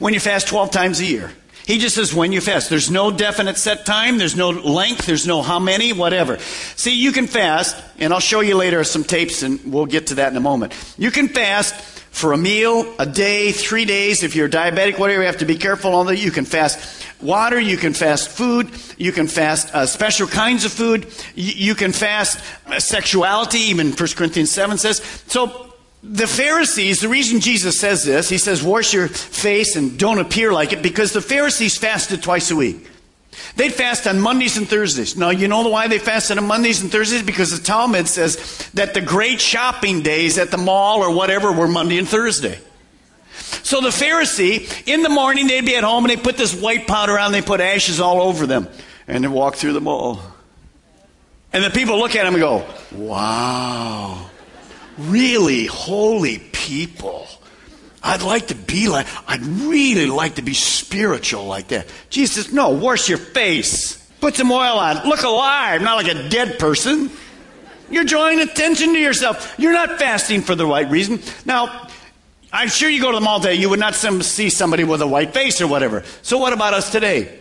when 0.00 0.12
you 0.12 0.18
fast 0.18 0.48
12 0.48 0.72
times 0.72 0.98
a 0.98 1.04
year, 1.04 1.30
he 1.66 1.78
just 1.78 1.94
says 1.94 2.12
when 2.12 2.32
you 2.32 2.40
fast. 2.40 2.68
There's 2.68 2.90
no 2.90 3.12
definite 3.12 3.58
set 3.58 3.86
time, 3.86 4.18
there's 4.18 4.34
no 4.34 4.50
length, 4.50 5.06
there's 5.06 5.24
no 5.24 5.40
how 5.40 5.60
many, 5.60 5.92
whatever. 5.92 6.38
See, 6.38 7.00
you 7.00 7.12
can 7.12 7.28
fast, 7.28 7.76
and 8.00 8.12
I'll 8.12 8.18
show 8.18 8.40
you 8.40 8.56
later 8.56 8.82
some 8.82 9.04
tapes, 9.04 9.44
and 9.44 9.72
we'll 9.72 9.86
get 9.86 10.08
to 10.08 10.16
that 10.16 10.32
in 10.32 10.36
a 10.36 10.40
moment. 10.40 10.74
You 10.98 11.12
can 11.12 11.28
fast 11.28 11.74
for 12.10 12.32
a 12.32 12.36
meal, 12.36 12.92
a 12.98 13.06
day, 13.06 13.52
three 13.52 13.84
days. 13.84 14.24
If 14.24 14.34
you're 14.34 14.48
diabetic, 14.48 14.98
whatever, 14.98 15.20
you 15.20 15.26
have 15.26 15.38
to 15.38 15.44
be 15.44 15.58
careful 15.58 15.94
on 15.94 16.06
that. 16.06 16.16
You 16.16 16.32
can 16.32 16.44
fast 16.44 17.06
water, 17.22 17.60
you 17.60 17.76
can 17.76 17.92
fast 17.92 18.30
food, 18.30 18.70
you 18.96 19.12
can 19.12 19.28
fast 19.28 19.72
uh, 19.72 19.86
special 19.86 20.26
kinds 20.26 20.64
of 20.64 20.72
food, 20.72 21.06
you, 21.36 21.52
you 21.68 21.74
can 21.76 21.92
fast 21.92 22.42
uh, 22.66 22.80
sexuality, 22.80 23.58
even 23.58 23.92
1 23.92 24.08
Corinthians 24.16 24.50
7 24.50 24.78
says. 24.78 24.98
So 25.28 25.67
the 26.02 26.26
Pharisees, 26.26 27.00
the 27.00 27.08
reason 27.08 27.40
Jesus 27.40 27.78
says 27.78 28.04
this, 28.04 28.28
he 28.28 28.38
says, 28.38 28.62
wash 28.62 28.92
your 28.94 29.08
face 29.08 29.76
and 29.76 29.98
don't 29.98 30.18
appear 30.18 30.52
like 30.52 30.72
it, 30.72 30.82
because 30.82 31.12
the 31.12 31.20
Pharisees 31.20 31.76
fasted 31.76 32.22
twice 32.22 32.50
a 32.50 32.56
week. 32.56 32.88
They'd 33.56 33.72
fast 33.72 34.06
on 34.06 34.20
Mondays 34.20 34.56
and 34.56 34.68
Thursdays. 34.68 35.16
Now, 35.16 35.30
you 35.30 35.48
know 35.48 35.68
why 35.68 35.88
they 35.88 35.98
fasted 35.98 36.38
on 36.38 36.46
Mondays 36.46 36.82
and 36.82 36.90
Thursdays? 36.90 37.22
Because 37.22 37.56
the 37.56 37.64
Talmud 37.64 38.08
says 38.08 38.68
that 38.74 38.94
the 38.94 39.00
great 39.00 39.40
shopping 39.40 40.02
days 40.02 40.38
at 40.38 40.50
the 40.50 40.56
mall 40.56 41.00
or 41.00 41.14
whatever 41.14 41.52
were 41.52 41.68
Monday 41.68 41.98
and 41.98 42.08
Thursday. 42.08 42.58
So 43.62 43.80
the 43.80 43.88
Pharisee, 43.88 44.86
in 44.86 45.02
the 45.02 45.08
morning, 45.08 45.46
they'd 45.46 45.64
be 45.64 45.76
at 45.76 45.84
home 45.84 46.04
and 46.04 46.10
they 46.10 46.20
put 46.20 46.36
this 46.36 46.54
white 46.54 46.86
powder 46.86 47.18
on, 47.18 47.32
they 47.32 47.42
put 47.42 47.60
ashes 47.60 48.00
all 48.00 48.22
over 48.22 48.46
them, 48.46 48.68
and 49.06 49.22
they 49.22 49.28
walk 49.28 49.56
through 49.56 49.72
the 49.72 49.80
mall. 49.80 50.20
And 51.52 51.64
the 51.64 51.70
people 51.70 51.98
look 51.98 52.14
at 52.16 52.26
him 52.26 52.34
and 52.34 52.42
go, 52.42 52.66
wow, 52.92 54.27
really 54.98 55.66
holy 55.66 56.38
people. 56.38 57.26
I'd 58.02 58.22
like 58.22 58.48
to 58.48 58.54
be 58.54 58.88
like, 58.88 59.06
I'd 59.26 59.42
really 59.42 60.06
like 60.06 60.36
to 60.36 60.42
be 60.42 60.54
spiritual 60.54 61.44
like 61.44 61.68
that. 61.68 61.86
Jesus 62.10 62.52
no, 62.52 62.70
wash 62.70 63.08
your 63.08 63.18
face. 63.18 63.96
Put 64.20 64.36
some 64.36 64.50
oil 64.50 64.78
on. 64.78 65.08
Look 65.08 65.22
alive, 65.22 65.82
not 65.82 65.96
like 65.96 66.08
a 66.08 66.28
dead 66.28 66.58
person. 66.58 67.10
You're 67.90 68.04
drawing 68.04 68.40
attention 68.40 68.92
to 68.92 68.98
yourself. 68.98 69.54
You're 69.58 69.72
not 69.72 69.98
fasting 69.98 70.42
for 70.42 70.54
the 70.54 70.66
right 70.66 70.88
reason. 70.90 71.20
Now, 71.44 71.88
I'm 72.52 72.68
sure 72.68 72.88
you 72.88 73.00
go 73.00 73.10
to 73.10 73.16
the 73.16 73.20
mall 73.20 73.40
today, 73.40 73.54
you 73.54 73.68
would 73.70 73.80
not 73.80 73.94
see 73.94 74.50
somebody 74.50 74.84
with 74.84 75.02
a 75.02 75.06
white 75.06 75.34
face 75.34 75.60
or 75.60 75.66
whatever. 75.66 76.04
So 76.22 76.38
what 76.38 76.52
about 76.52 76.74
us 76.74 76.90
today? 76.90 77.38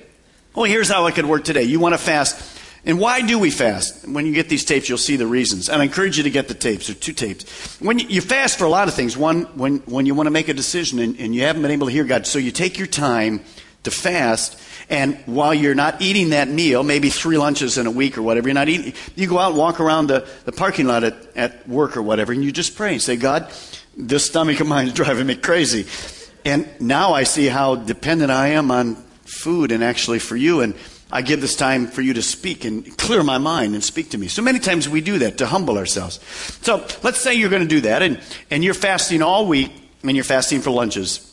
Well, 0.56 0.66
here's 0.66 0.90
how 0.90 1.06
it 1.08 1.16
could 1.16 1.26
work 1.26 1.44
today. 1.44 1.64
You 1.64 1.80
want 1.80 1.94
to 1.94 1.98
fast. 1.98 2.57
And 2.88 3.00
why 3.00 3.20
do 3.20 3.38
we 3.38 3.51
fast? 3.51 4.08
When 4.08 4.25
you 4.25 4.32
get 4.32 4.48
these 4.48 4.63
tapes, 4.63 4.88
you'll 4.88 4.98
see 4.98 5.17
the 5.17 5.27
reasons. 5.27 5.67
And 5.67 5.82
I 5.82 5.86
encourage 5.86 6.15
you 6.15 6.24
to 6.24 6.29
get 6.29 6.48
the 6.48 6.53
tapes. 6.53 6.88
There 6.88 6.96
are 6.96 7.00
two 7.00 7.12
tapes. 7.12 7.79
When 7.82 8.00
you, 8.00 8.08
you 8.08 8.22
fast 8.22 8.58
for 8.58 8.63
a 8.63 8.70
lot 8.70 8.88
of 8.88 8.94
things. 8.94 9.17
One, 9.17 9.44
when, 9.58 9.79
when 9.79 10.06
you 10.06 10.15
want 10.15 10.27
to 10.27 10.32
make 10.32 10.48
a 10.48 10.53
decision 10.53 11.00
and, 11.00 11.20
and 11.20 11.36
you 11.36 11.41
haven't 11.41 11.63
been 11.63 11.72
able 11.72 11.88
to 11.88 11.94
hear 11.94 12.06
God. 12.06 12.25
So 12.25 12.39
you 12.39 12.50
take 12.50 12.77
your 12.77 12.88
time 12.88 13.41
to 13.84 13.91
fast. 13.91 14.58
And 14.89 15.17
while 15.25 15.53
you're 15.53 15.75
not 15.75 16.01
eating 16.01 16.29
that 16.29 16.48
meal, 16.48 16.82
maybe 16.82 17.10
three 17.10 17.38
lunches 17.38 17.77
in 17.77 17.88
a 17.88 17.91
week 17.91 18.17
or 18.17 18.22
whatever, 18.22 18.48
you're 18.48 18.56
not 18.56 18.70
eating, 18.70 18.94
you 19.17 19.27
go 19.27 19.38
out 19.38 19.50
and 19.50 19.58
walk 19.58 19.82
around 19.82 20.08
the, 20.08 20.25
the 20.46 20.53
parking 20.53 20.88
lot 20.88 21.03
at, 21.03 21.15
at 21.36 21.67
work 21.67 21.98
or 21.98 22.01
whatever, 22.01 22.32
and 22.32 22.41
you 22.41 22.53
just 22.53 22.77
pray 22.77 22.94
and 22.94 23.01
say, 23.01 23.17
God, 23.17 23.51
this 23.98 24.25
stomach 24.25 24.62
of 24.62 24.67
mine 24.67 24.88
is 24.88 24.94
driving 25.01 25.27
me 25.27 25.36
crazy. 25.36 25.88
And 26.46 26.70
now 26.79 27.13
I 27.13 27.24
see 27.24 27.48
how 27.48 27.75
dependent 27.75 28.32
I 28.32 28.50
am 28.50 28.72
on 28.72 28.96
food 29.25 29.74
and 29.74 29.84
actually 29.84 30.20
for 30.20 30.38
you. 30.38 30.62
And 30.62 30.74
I 31.12 31.22
give 31.22 31.40
this 31.40 31.56
time 31.56 31.88
for 31.88 32.02
you 32.02 32.14
to 32.14 32.22
speak 32.22 32.66
and 32.66 32.98
clear 32.98 33.24
my 33.24 33.38
mind 33.38 33.74
and 33.74 33.84
speak 33.84 34.10
to 34.12 34.18
me. 34.18 34.28
So 34.28 34.42
many 34.42 34.60
times 34.60 34.90
we 34.90 35.02
do 35.02 35.20
that 35.20 35.38
to 35.38 35.46
humble 35.46 35.78
ourselves. 35.78 36.20
So 36.62 36.86
let's 37.04 37.20
say 37.20 37.36
you're 37.36 37.50
going 37.50 37.62
to 37.62 37.68
do 37.68 37.82
that 37.82 38.02
and, 38.02 38.20
and 38.52 38.64
you're 38.64 38.74
fasting 38.74 39.22
all 39.22 39.48
week 39.48 39.72
and 40.04 40.16
you're 40.16 40.26
fasting 40.26 40.62
for 40.62 40.72
lunches. 40.72 41.24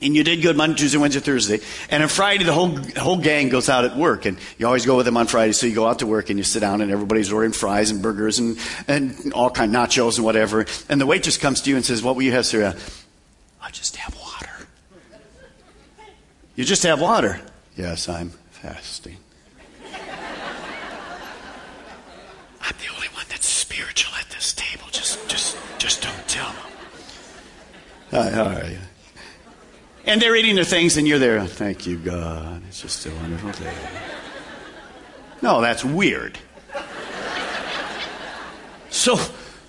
And 0.00 0.14
you 0.14 0.22
did 0.22 0.42
good 0.42 0.56
Monday, 0.56 0.76
Tuesday, 0.76 0.96
Wednesday, 0.96 1.20
Thursday. 1.20 1.60
And 1.90 2.04
on 2.04 2.08
Friday, 2.08 2.44
the 2.44 2.52
whole, 2.52 2.76
whole 2.96 3.18
gang 3.18 3.48
goes 3.48 3.68
out 3.68 3.84
at 3.84 3.96
work. 3.96 4.26
And 4.26 4.38
you 4.56 4.64
always 4.64 4.86
go 4.86 4.96
with 4.96 5.06
them 5.06 5.16
on 5.16 5.26
Friday. 5.26 5.52
So 5.52 5.66
you 5.66 5.74
go 5.74 5.88
out 5.88 5.98
to 5.98 6.06
work 6.06 6.30
and 6.30 6.38
you 6.38 6.44
sit 6.44 6.60
down 6.60 6.80
and 6.80 6.92
everybody's 6.92 7.32
ordering 7.32 7.52
fries 7.52 7.90
and 7.90 8.00
burgers 8.00 8.38
and, 8.38 8.58
and 8.86 9.32
all 9.32 9.50
kind 9.50 9.74
of 9.74 9.82
nachos 9.82 10.16
and 10.16 10.24
whatever. 10.24 10.66
And 10.88 11.00
the 11.00 11.06
waitress 11.06 11.36
comes 11.36 11.62
to 11.62 11.70
you 11.70 11.76
and 11.76 11.84
says, 11.84 12.00
what 12.00 12.14
will 12.14 12.22
you 12.22 12.32
have, 12.32 12.46
sir? 12.46 12.76
I 13.60 13.70
just 13.72 13.96
have 13.96 14.14
water. 14.20 14.50
You 16.54 16.64
just 16.64 16.84
have 16.84 17.00
water. 17.00 17.40
Yes, 17.76 18.08
I'm 18.08 18.32
fasting. 18.62 19.16
I'm 22.60 22.74
the 22.78 22.94
only 22.94 23.08
one 23.08 23.24
that's 23.28 23.46
spiritual 23.46 24.14
at 24.18 24.28
this 24.30 24.52
table. 24.52 24.86
Just, 24.90 25.28
just, 25.28 25.56
just 25.78 26.02
don't 26.02 26.28
tell 26.28 26.52
them. 28.12 28.38
All 28.40 28.46
right. 28.46 28.78
And 30.04 30.20
they're 30.20 30.34
eating 30.36 30.54
their 30.54 30.64
things, 30.64 30.96
and 30.96 31.06
you're 31.06 31.18
there. 31.18 31.44
Thank 31.46 31.86
you, 31.86 31.98
God. 31.98 32.62
It's 32.68 32.80
just 32.82 33.06
a 33.06 33.10
wonderful 33.10 33.52
day. 33.52 33.74
No, 35.42 35.60
that's 35.60 35.84
weird. 35.84 36.38
So, 38.90 39.16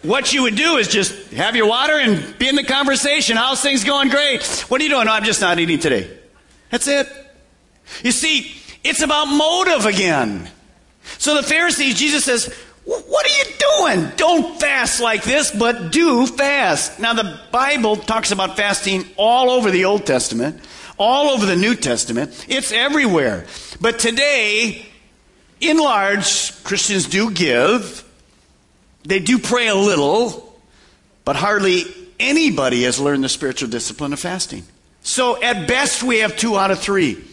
what 0.02 0.34
you 0.34 0.44
would 0.44 0.56
do 0.56 0.78
is 0.78 0.88
just 0.88 1.32
have 1.34 1.56
your 1.56 1.68
water 1.68 1.94
and 1.94 2.38
be 2.40 2.48
in 2.48 2.56
the 2.56 2.64
conversation. 2.64 3.36
How's 3.36 3.62
things 3.62 3.84
going? 3.84 4.10
Great. 4.10 4.44
What 4.70 4.80
are 4.80 4.84
you 4.84 4.90
doing? 4.90 5.06
No, 5.06 5.12
I'm 5.12 5.26
just 5.26 5.42
not 5.42 5.60
eating 5.60 5.80
today. 5.80 6.10
That's 6.70 6.88
it. 6.88 7.08
You 8.04 8.12
see, 8.12 8.56
it's 8.84 9.02
about 9.02 9.26
motive 9.26 9.86
again. 9.86 10.50
So 11.18 11.36
the 11.36 11.44
Pharisees, 11.44 11.96
Jesus 11.96 12.24
says, 12.24 12.54
what 12.90 13.26
are 13.26 13.38
you 13.38 13.98
doing? 14.00 14.12
Don't 14.16 14.60
fast 14.60 15.00
like 15.00 15.24
this, 15.24 15.52
but 15.52 15.92
do 15.92 16.26
fast. 16.26 17.00
Now, 17.00 17.14
the 17.14 17.40
Bible 17.52 17.96
talks 17.96 18.32
about 18.32 18.58
fasting 18.58 19.06
all 19.16 19.52
over 19.52 19.70
the 19.70 19.86
Old 19.86 20.08
Testament, 20.08 20.60
all 20.98 21.30
over 21.30 21.46
the 21.46 21.56
New 21.56 21.76
Testament. 21.76 22.46
It's 22.50 22.72
everywhere. 22.72 23.46
But 23.80 24.00
today, 24.00 24.86
in 25.60 25.78
large, 25.78 26.64
Christians 26.64 27.08
do 27.08 27.30
give, 27.30 28.04
they 29.04 29.20
do 29.20 29.38
pray 29.38 29.68
a 29.68 29.76
little, 29.76 30.60
but 31.26 31.36
hardly 31.36 31.84
anybody 32.20 32.84
has 32.84 33.00
learned 33.00 33.24
the 33.24 33.30
spiritual 33.30 33.70
discipline 33.70 34.14
of 34.14 34.20
fasting. 34.20 34.64
So, 35.04 35.42
at 35.42 35.68
best, 35.68 36.02
we 36.02 36.20
have 36.20 36.36
two 36.36 36.58
out 36.58 36.72
of 36.72 36.80
three. 36.80 37.24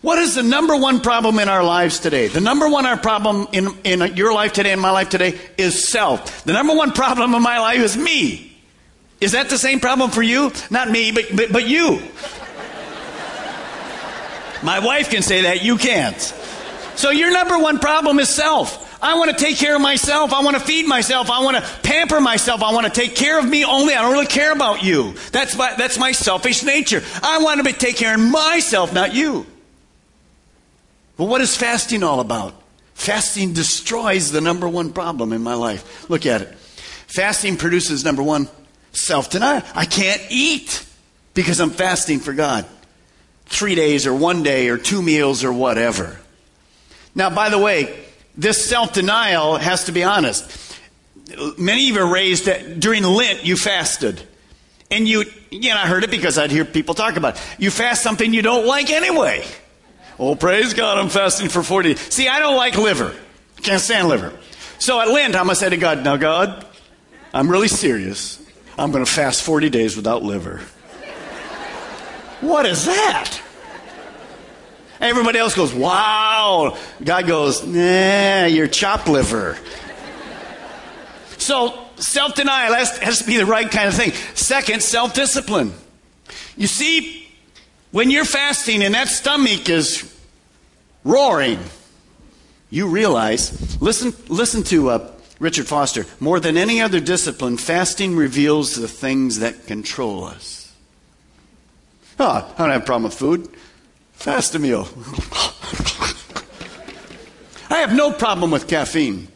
What 0.00 0.18
is 0.20 0.36
the 0.36 0.44
number 0.44 0.76
one 0.76 1.00
problem 1.00 1.40
in 1.40 1.48
our 1.48 1.64
lives 1.64 1.98
today? 1.98 2.28
The 2.28 2.40
number 2.40 2.68
one 2.68 2.86
our 2.86 2.96
problem 2.96 3.48
in, 3.52 3.68
in 3.82 4.14
your 4.14 4.32
life 4.32 4.52
today 4.52 4.70
and 4.70 4.80
my 4.80 4.92
life 4.92 5.08
today 5.08 5.38
is 5.56 5.88
self. 5.88 6.44
The 6.44 6.52
number 6.52 6.74
one 6.74 6.92
problem 6.92 7.34
in 7.34 7.42
my 7.42 7.58
life 7.58 7.80
is 7.80 7.96
me. 7.96 8.56
Is 9.20 9.32
that 9.32 9.50
the 9.50 9.58
same 9.58 9.80
problem 9.80 10.10
for 10.10 10.22
you? 10.22 10.52
Not 10.70 10.88
me, 10.88 11.10
but, 11.10 11.24
but, 11.34 11.52
but 11.52 11.68
you. 11.68 12.00
My 14.62 14.78
wife 14.78 15.10
can 15.10 15.22
say 15.22 15.42
that, 15.42 15.64
you 15.64 15.76
can't. 15.76 16.20
So 16.94 17.10
your 17.10 17.32
number 17.32 17.58
one 17.58 17.80
problem 17.80 18.20
is 18.20 18.28
self. 18.28 18.84
I 19.02 19.16
want 19.16 19.36
to 19.36 19.36
take 19.36 19.56
care 19.56 19.76
of 19.76 19.82
myself. 19.82 20.32
I 20.32 20.42
want 20.42 20.56
to 20.56 20.62
feed 20.62 20.86
myself. 20.86 21.30
I 21.30 21.42
want 21.42 21.56
to 21.56 21.62
pamper 21.82 22.20
myself. 22.20 22.62
I 22.62 22.72
want 22.72 22.86
to 22.86 22.92
take 22.92 23.14
care 23.14 23.38
of 23.38 23.48
me 23.48 23.64
only. 23.64 23.94
I 23.94 24.02
don't 24.02 24.12
really 24.12 24.26
care 24.26 24.52
about 24.52 24.82
you. 24.82 25.14
That's 25.32 25.56
my, 25.56 25.74
that's 25.76 25.98
my 25.98 26.12
selfish 26.12 26.62
nature. 26.62 27.02
I 27.22 27.38
want 27.42 27.58
to 27.58 27.64
be, 27.64 27.72
take 27.72 27.96
care 27.96 28.14
of 28.14 28.20
myself, 28.20 28.92
not 28.92 29.14
you. 29.14 29.46
But 31.18 31.24
what 31.24 31.42
is 31.42 31.54
fasting 31.54 32.02
all 32.02 32.20
about? 32.20 32.54
Fasting 32.94 33.52
destroys 33.52 34.32
the 34.32 34.40
number 34.40 34.68
one 34.68 34.92
problem 34.92 35.32
in 35.32 35.42
my 35.42 35.54
life. 35.54 36.08
Look 36.08 36.24
at 36.24 36.40
it. 36.40 36.54
Fasting 37.06 37.56
produces 37.56 38.04
number 38.04 38.22
one, 38.22 38.48
self 38.92 39.28
denial. 39.28 39.62
I 39.74 39.84
can't 39.84 40.22
eat 40.30 40.86
because 41.34 41.60
I'm 41.60 41.70
fasting 41.70 42.20
for 42.20 42.32
God. 42.32 42.64
Three 43.46 43.74
days 43.74 44.06
or 44.06 44.14
one 44.14 44.42
day 44.42 44.68
or 44.68 44.78
two 44.78 45.02
meals 45.02 45.44
or 45.44 45.52
whatever. 45.52 46.18
Now, 47.14 47.30
by 47.30 47.50
the 47.50 47.58
way, 47.58 48.04
this 48.36 48.68
self 48.68 48.92
denial 48.92 49.56
has 49.56 49.84
to 49.84 49.92
be 49.92 50.04
honest. 50.04 50.78
Many 51.58 51.90
of 51.90 51.96
you 51.96 52.02
are 52.02 52.12
raised 52.12 52.46
that 52.46 52.78
during 52.78 53.02
Lent 53.02 53.44
you 53.44 53.56
fasted. 53.56 54.22
And 54.90 55.06
you, 55.06 55.24
know, 55.52 55.74
I 55.74 55.86
heard 55.86 56.04
it 56.04 56.10
because 56.10 56.38
I'd 56.38 56.50
hear 56.50 56.64
people 56.64 56.94
talk 56.94 57.16
about 57.16 57.36
it. 57.36 57.56
You 57.58 57.70
fast 57.70 58.02
something 58.02 58.32
you 58.32 58.42
don't 58.42 58.66
like 58.66 58.90
anyway. 58.90 59.44
Oh, 60.18 60.34
praise 60.34 60.74
God, 60.74 60.98
I'm 60.98 61.08
fasting 61.08 61.48
for 61.48 61.62
40. 61.62 61.94
See, 61.96 62.28
I 62.28 62.40
don't 62.40 62.56
like 62.56 62.76
liver. 62.76 63.14
Can't 63.62 63.80
stand 63.80 64.08
liver. 64.08 64.32
So 64.78 65.00
at 65.00 65.08
Lent, 65.08 65.34
I'm 65.34 65.44
going 65.44 65.54
to 65.54 65.56
say 65.56 65.68
to 65.68 65.76
God, 65.76 66.04
now, 66.04 66.16
God, 66.16 66.66
I'm 67.32 67.50
really 67.50 67.68
serious. 67.68 68.42
I'm 68.76 68.90
going 68.90 69.04
to 69.04 69.10
fast 69.10 69.42
40 69.42 69.70
days 69.70 69.96
without 69.96 70.22
liver. 70.22 70.60
What 72.40 72.66
is 72.66 72.86
that? 72.86 73.40
Everybody 75.00 75.38
else 75.38 75.54
goes, 75.54 75.72
wow. 75.72 76.76
God 77.02 77.26
goes, 77.26 77.64
nah, 77.64 78.46
you're 78.46 78.68
chopped 78.68 79.08
liver. 79.08 79.56
So 81.38 81.78
self 81.96 82.34
denial 82.34 82.74
has, 82.74 82.98
has 82.98 83.18
to 83.20 83.24
be 83.24 83.36
the 83.36 83.46
right 83.46 83.70
kind 83.70 83.88
of 83.88 83.94
thing. 83.94 84.12
Second, 84.34 84.82
self 84.82 85.14
discipline. 85.14 85.72
You 86.56 86.66
see, 86.66 87.17
when 87.90 88.10
you're 88.10 88.24
fasting 88.24 88.82
and 88.82 88.94
that 88.94 89.08
stomach 89.08 89.68
is 89.68 90.14
roaring, 91.04 91.58
you 92.70 92.88
realize, 92.88 93.80
listen, 93.80 94.12
listen 94.28 94.62
to 94.64 94.90
uh, 94.90 95.10
Richard 95.38 95.66
Foster, 95.66 96.04
more 96.20 96.40
than 96.40 96.56
any 96.56 96.80
other 96.80 97.00
discipline, 97.00 97.56
fasting 97.56 98.16
reveals 98.16 98.74
the 98.74 98.88
things 98.88 99.38
that 99.38 99.66
control 99.66 100.24
us. 100.24 100.72
Oh, 102.20 102.52
I 102.54 102.58
don't 102.58 102.70
have 102.70 102.82
a 102.82 102.84
problem 102.84 103.04
with 103.04 103.14
food. 103.14 103.48
Fast 104.12 104.54
a 104.56 104.58
meal. 104.58 104.88
I 107.70 107.78
have 107.78 107.94
no 107.94 108.12
problem 108.12 108.50
with 108.50 108.66
caffeine. 108.66 109.28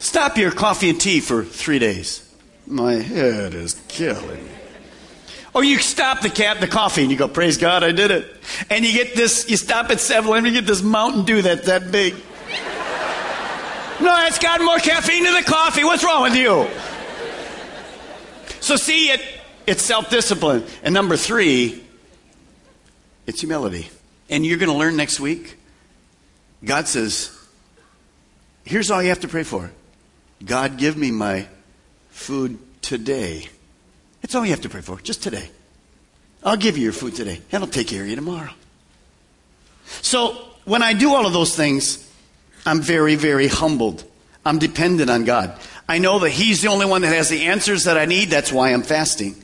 Stop 0.00 0.36
your 0.36 0.50
coffee 0.50 0.90
and 0.90 1.00
tea 1.00 1.20
for 1.20 1.44
three 1.44 1.78
days. 1.78 2.26
My 2.66 2.94
head 2.94 3.54
is 3.54 3.80
killing 3.86 4.44
me. 4.44 4.59
Or 5.52 5.64
you 5.64 5.78
stop 5.78 6.20
the 6.20 6.30
cap, 6.30 6.60
the 6.60 6.68
coffee, 6.68 7.02
and 7.02 7.10
you 7.10 7.16
go, 7.16 7.26
"Praise 7.26 7.56
God, 7.56 7.82
I 7.82 7.92
did 7.92 8.10
it." 8.10 8.36
And 8.70 8.84
you 8.84 8.92
get 8.92 9.16
this. 9.16 9.48
You 9.48 9.56
stop 9.56 9.90
at 9.90 9.98
7-Eleven, 9.98 10.46
you 10.46 10.60
get 10.60 10.66
this 10.66 10.82
Mountain 10.82 11.24
Dew 11.24 11.42
that's 11.42 11.66
that 11.66 11.90
big. 11.90 12.14
No, 14.00 14.26
it's 14.26 14.38
got 14.38 14.62
more 14.62 14.78
caffeine 14.78 15.24
than 15.24 15.34
the 15.34 15.42
coffee. 15.42 15.84
What's 15.84 16.02
wrong 16.02 16.22
with 16.22 16.34
you? 16.34 16.68
So 18.60 18.76
see 18.76 19.10
it, 19.10 19.20
it's 19.66 19.82
self-discipline. 19.82 20.64
And 20.82 20.94
number 20.94 21.16
three, 21.16 21.82
it's 23.26 23.40
humility. 23.40 23.90
And 24.30 24.46
you're 24.46 24.58
going 24.58 24.70
to 24.70 24.76
learn 24.76 24.96
next 24.96 25.20
week. 25.20 25.56
God 26.64 26.86
says, 26.88 27.36
here's 28.64 28.90
all 28.90 29.02
you 29.02 29.08
have 29.08 29.20
to 29.20 29.28
pray 29.28 29.42
for. 29.42 29.70
God, 30.44 30.78
give 30.78 30.96
me 30.96 31.10
my 31.10 31.46
food 32.10 32.58
today. 32.82 33.48
That's 34.20 34.34
all 34.34 34.44
you 34.44 34.50
have 34.50 34.60
to 34.62 34.68
pray 34.68 34.80
for, 34.80 35.00
just 35.00 35.22
today. 35.22 35.50
I'll 36.42 36.56
give 36.56 36.76
you 36.76 36.84
your 36.84 36.92
food 36.92 37.14
today, 37.14 37.40
and 37.52 37.62
I'll 37.62 37.70
take 37.70 37.88
care 37.88 38.02
of 38.02 38.08
you 38.08 38.16
tomorrow. 38.16 38.52
So, 40.02 40.32
when 40.64 40.82
I 40.82 40.92
do 40.92 41.14
all 41.14 41.26
of 41.26 41.32
those 41.32 41.56
things, 41.56 42.08
I'm 42.64 42.80
very, 42.80 43.14
very 43.14 43.48
humbled. 43.48 44.04
I'm 44.44 44.58
dependent 44.58 45.10
on 45.10 45.24
God. 45.24 45.58
I 45.88 45.98
know 45.98 46.20
that 46.20 46.30
He's 46.30 46.62
the 46.62 46.68
only 46.68 46.86
one 46.86 47.02
that 47.02 47.14
has 47.14 47.28
the 47.28 47.46
answers 47.46 47.84
that 47.84 47.98
I 47.98 48.04
need. 48.06 48.30
That's 48.30 48.52
why 48.52 48.72
I'm 48.72 48.82
fasting. 48.82 49.34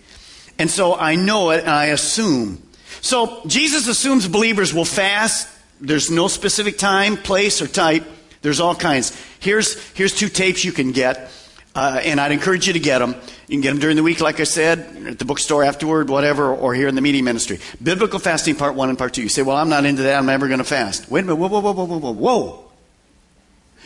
And 0.58 0.70
so 0.70 0.94
I 0.94 1.16
know 1.16 1.50
it 1.50 1.60
and 1.60 1.70
I 1.70 1.86
assume. 1.86 2.62
So 3.00 3.42
Jesus 3.46 3.88
assumes 3.88 4.26
believers 4.26 4.72
will 4.72 4.84
fast. 4.84 5.48
There's 5.80 6.10
no 6.10 6.28
specific 6.28 6.78
time, 6.78 7.16
place, 7.16 7.60
or 7.60 7.66
type. 7.66 8.04
There's 8.42 8.60
all 8.60 8.74
kinds. 8.74 9.16
Here's, 9.40 9.80
here's 9.90 10.14
two 10.14 10.28
tapes 10.28 10.64
you 10.64 10.72
can 10.72 10.92
get. 10.92 11.30
Uh, 11.76 12.00
and 12.02 12.18
I'd 12.18 12.32
encourage 12.32 12.66
you 12.66 12.72
to 12.72 12.80
get 12.80 13.00
them. 13.00 13.14
You 13.48 13.56
can 13.56 13.60
get 13.60 13.70
them 13.72 13.80
during 13.80 13.96
the 13.96 14.02
week, 14.02 14.22
like 14.22 14.40
I 14.40 14.44
said, 14.44 14.78
at 15.06 15.18
the 15.18 15.26
bookstore 15.26 15.62
afterward, 15.62 16.08
whatever, 16.08 16.54
or 16.54 16.72
here 16.72 16.88
in 16.88 16.94
the 16.94 17.02
media 17.02 17.22
ministry. 17.22 17.58
Biblical 17.82 18.18
fasting, 18.18 18.56
part 18.56 18.74
one 18.74 18.88
and 18.88 18.96
part 18.96 19.12
two. 19.12 19.22
You 19.22 19.28
say, 19.28 19.42
well, 19.42 19.58
I'm 19.58 19.68
not 19.68 19.84
into 19.84 20.02
that. 20.04 20.16
I'm 20.16 20.24
never 20.24 20.48
going 20.48 20.58
to 20.58 20.64
fast. 20.64 21.10
Wait 21.10 21.20
a 21.20 21.22
minute. 21.24 21.36
Whoa, 21.36 21.48
whoa, 21.48 21.60
whoa, 21.60 21.72
whoa, 21.72 21.84
whoa, 21.84 21.98
whoa, 21.98 22.12
whoa. 22.12 22.70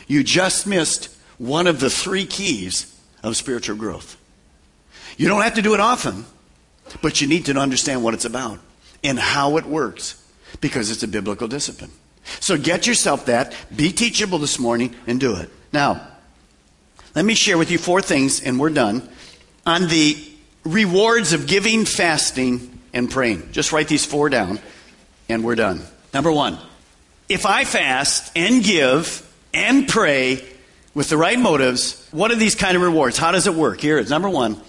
You 0.07 0.23
just 0.23 0.69
missed 0.69 1.13
one 1.39 1.67
of 1.67 1.81
the 1.81 1.91
three 1.91 2.27
keys 2.27 2.97
of 3.25 3.37
spiritual 3.37 3.77
growth. 3.77 4.17
You 5.17 5.27
don't 5.27 5.43
have 5.43 5.55
to 5.55 5.63
do 5.63 5.75
it 5.75 5.81
often, 5.81 6.27
but 7.03 7.21
you 7.21 7.27
need 7.27 7.47
to 7.47 7.59
understand 7.59 8.05
what 8.05 8.15
it's 8.15 8.25
about 8.25 8.61
and 9.03 9.19
how 9.19 9.57
it 9.57 9.67
works 9.67 10.25
because 10.61 10.93
it's 10.93 11.03
a 11.03 11.09
biblical 11.09 11.49
discipline. 11.49 11.91
So 12.39 12.57
get 12.57 12.87
yourself 12.87 13.27
that, 13.27 13.53
be 13.75 13.91
teachable 13.91 14.39
this 14.39 14.61
morning, 14.61 14.95
and 15.09 15.19
do 15.19 15.35
it. 15.35 15.51
Now, 15.73 16.07
let 17.15 17.25
me 17.25 17.35
share 17.35 17.59
with 17.59 17.71
you 17.71 17.79
four 17.79 18.03
things, 18.03 18.41
and 18.43 18.59
we're 18.59 18.71
done, 18.71 19.09
on 19.67 19.89
the 19.89 20.17
rewards 20.65 21.33
of 21.33 21.47
giving, 21.47 21.85
fasting, 21.85 22.79
and 22.93 23.11
praying. 23.11 23.53
Just 23.53 23.73
write 23.73 23.89
these 23.89 24.05
four 24.05 24.29
down, 24.29 24.59
and 25.29 25.45
we're 25.45 25.55
done. 25.55 25.83
Number 26.13 26.33
one, 26.33 26.59
if 27.29 27.47
I 27.47 27.65
fast 27.65 28.33
and 28.37 28.63
give 28.63 29.27
and 29.55 29.89
pray 29.89 30.45
with 30.95 31.09
the 31.09 31.17
right 31.17 31.39
motives, 31.39 32.07
what 32.11 32.31
are 32.31 32.37
these 32.37 32.55
kind 32.55 32.77
of 32.77 32.83
rewards? 32.83 33.17
How 33.17 33.33
does 33.33 33.47
it 33.47 33.55
work? 33.55 33.81
Here 33.81 33.99
is 33.99 34.11
number 34.11 34.29
one 34.29 34.61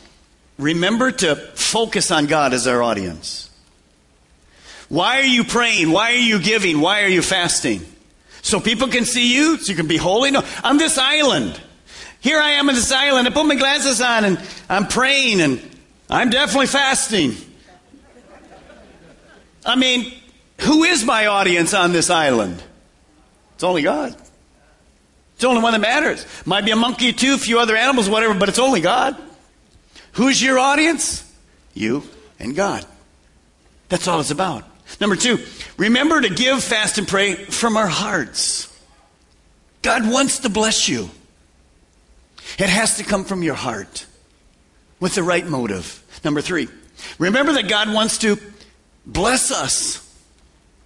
remember 0.57 1.11
to 1.11 1.35
focus 1.35 2.11
on 2.11 2.27
God 2.27 2.53
as 2.53 2.67
our 2.67 2.83
audience. 2.83 3.49
Why 4.89 5.19
are 5.19 5.25
you 5.25 5.43
praying? 5.43 5.91
Why 5.91 6.11
are 6.11 6.15
you 6.15 6.39
giving? 6.39 6.81
Why 6.81 7.01
are 7.03 7.07
you 7.07 7.21
fasting? 7.21 7.81
So 8.41 8.59
people 8.59 8.87
can 8.87 9.05
see 9.05 9.33
you, 9.33 9.57
so 9.57 9.71
you 9.71 9.77
can 9.77 9.87
be 9.87 9.97
holy? 9.97 10.31
No, 10.31 10.43
on 10.63 10.77
this 10.77 10.97
island. 10.97 11.59
Here 12.21 12.39
I 12.39 12.51
am 12.51 12.69
on 12.69 12.75
this 12.75 12.91
island. 12.91 13.27
I 13.27 13.31
put 13.31 13.45
my 13.45 13.55
glasses 13.55 13.99
on 13.99 14.23
and 14.23 14.39
I'm 14.69 14.87
praying 14.87 15.41
and 15.41 15.61
I'm 16.09 16.29
definitely 16.29 16.67
fasting. 16.67 17.33
I 19.65 19.75
mean, 19.75 20.13
who 20.59 20.83
is 20.83 21.03
my 21.03 21.25
audience 21.25 21.73
on 21.73 21.91
this 21.91 22.09
island? 22.09 22.61
It's 23.55 23.63
only 23.63 23.81
God. 23.81 24.13
It's 24.13 25.41
the 25.41 25.47
only 25.47 25.63
one 25.63 25.73
that 25.73 25.81
matters. 25.81 26.25
Might 26.45 26.63
be 26.63 26.71
a 26.71 26.75
monkey 26.75 27.11
too, 27.11 27.33
a 27.33 27.37
few 27.39 27.59
other 27.59 27.75
animals, 27.75 28.07
whatever, 28.07 28.35
but 28.35 28.49
it's 28.49 28.59
only 28.59 28.81
God. 28.81 29.17
Who's 30.13 30.41
your 30.41 30.59
audience? 30.59 31.27
You 31.73 32.03
and 32.39 32.55
God. 32.55 32.85
That's 33.89 34.07
all 34.07 34.19
it's 34.19 34.31
about. 34.31 34.63
Number 34.99 35.15
two, 35.15 35.39
remember 35.77 36.21
to 36.21 36.29
give, 36.29 36.63
fast, 36.63 36.99
and 36.99 37.07
pray 37.07 37.33
from 37.33 37.77
our 37.77 37.87
hearts. 37.87 38.67
God 39.81 40.07
wants 40.07 40.39
to 40.39 40.49
bless 40.49 40.87
you. 40.87 41.09
It 42.57 42.69
has 42.69 42.97
to 42.97 43.03
come 43.03 43.23
from 43.25 43.43
your 43.43 43.55
heart 43.55 44.05
with 44.99 45.15
the 45.15 45.23
right 45.23 45.45
motive. 45.45 46.03
Number 46.23 46.41
three, 46.41 46.67
remember 47.17 47.53
that 47.53 47.67
God 47.67 47.93
wants 47.93 48.19
to 48.19 48.37
bless 49.05 49.51
us. 49.51 50.07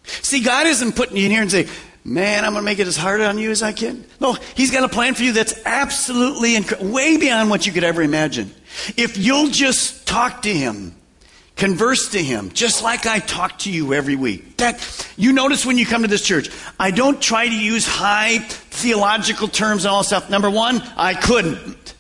See, 0.04 0.42
God 0.42 0.68
isn't 0.68 0.96
putting 0.96 1.18
you 1.18 1.26
in 1.26 1.32
here 1.32 1.42
and 1.42 1.52
say, 1.52 1.68
man, 2.04 2.46
I'm 2.46 2.52
going 2.54 2.62
to 2.62 2.66
make 2.66 2.80
it 2.80 2.88
as 2.88 2.96
hard 2.96 3.22
on 3.22 3.38
you 3.38 3.52
as 3.52 3.64
I 3.64 3.74
can. 3.74 4.06
No, 4.20 4.34
He's 4.56 4.72
got 4.72 4.84
a 4.84 4.90
plan 4.90 5.16
for 5.16 5.24
you 5.24 5.34
that's 5.34 5.60
absolutely 5.66 6.54
inc- 6.54 6.92
way 6.92 7.18
beyond 7.18 7.50
what 7.50 7.66
you 7.66 7.74
could 7.74 7.84
ever 7.84 8.02
imagine. 8.02 8.54
If 8.96 9.18
you'll 9.18 9.50
just 9.50 10.08
talk 10.08 10.44
to 10.44 10.54
Him, 10.54 10.96
converse 11.56 12.10
to 12.10 12.22
Him, 12.22 12.52
just 12.52 12.84
like 12.84 13.06
I 13.06 13.20
talk 13.20 13.60
to 13.60 13.72
you 13.72 13.94
every 13.94 14.16
week. 14.16 14.58
That 14.58 14.80
you 15.18 15.34
notice 15.34 15.66
when 15.66 15.78
you 15.78 15.86
come 15.86 16.02
to 16.02 16.08
this 16.08 16.22
church, 16.22 16.50
I 16.80 16.92
don't 16.92 17.22
try 17.22 17.48
to 17.48 17.56
use 17.56 17.88
high 17.88 18.40
theological 18.40 19.48
terms 19.48 19.86
and 19.86 19.92
all 19.92 20.04
stuff. 20.04 20.30
Number 20.30 20.50
one, 20.50 20.82
I 20.98 21.14
couldn't. 21.14 21.94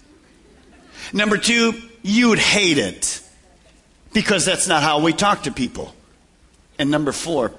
Number 1.13 1.37
two, 1.37 1.73
you'd 2.01 2.39
hate 2.39 2.77
it 2.77 3.21
because 4.13 4.45
that's 4.45 4.67
not 4.67 4.83
how 4.83 4.99
we 4.99 5.13
talk 5.13 5.43
to 5.43 5.51
people. 5.51 5.93
And 6.77 6.91
number 6.91 7.11
four, 7.11 7.53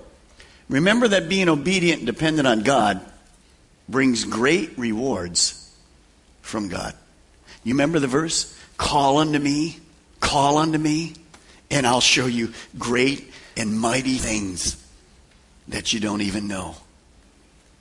remember 0.68 1.08
that 1.08 1.28
being 1.28 1.48
obedient 1.48 2.00
and 2.00 2.06
dependent 2.06 2.46
on 2.46 2.62
God 2.62 3.00
brings 3.88 4.24
great 4.24 4.76
rewards 4.78 5.74
from 6.42 6.68
God. 6.68 6.94
You 7.64 7.74
remember 7.74 7.98
the 7.98 8.06
verse? 8.06 8.56
Call 8.76 9.18
unto 9.18 9.38
me, 9.38 9.78
call 10.20 10.58
unto 10.58 10.78
me, 10.78 11.14
and 11.70 11.86
I'll 11.86 12.00
show 12.00 12.26
you 12.26 12.52
great 12.78 13.32
and 13.56 13.78
mighty 13.78 14.16
things 14.16 14.82
that 15.68 15.92
you 15.92 16.00
don't 16.00 16.20
even 16.20 16.46
know. 16.46 16.76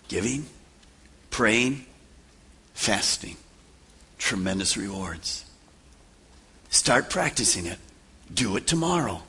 Giving, 0.07 0.45
praying, 1.29 1.85
fasting. 2.73 3.37
Tremendous 4.17 4.77
rewards. 4.77 5.45
Start 6.69 7.09
practicing 7.09 7.65
it. 7.65 7.77
Do 8.33 8.57
it 8.57 8.67
tomorrow. 8.67 9.21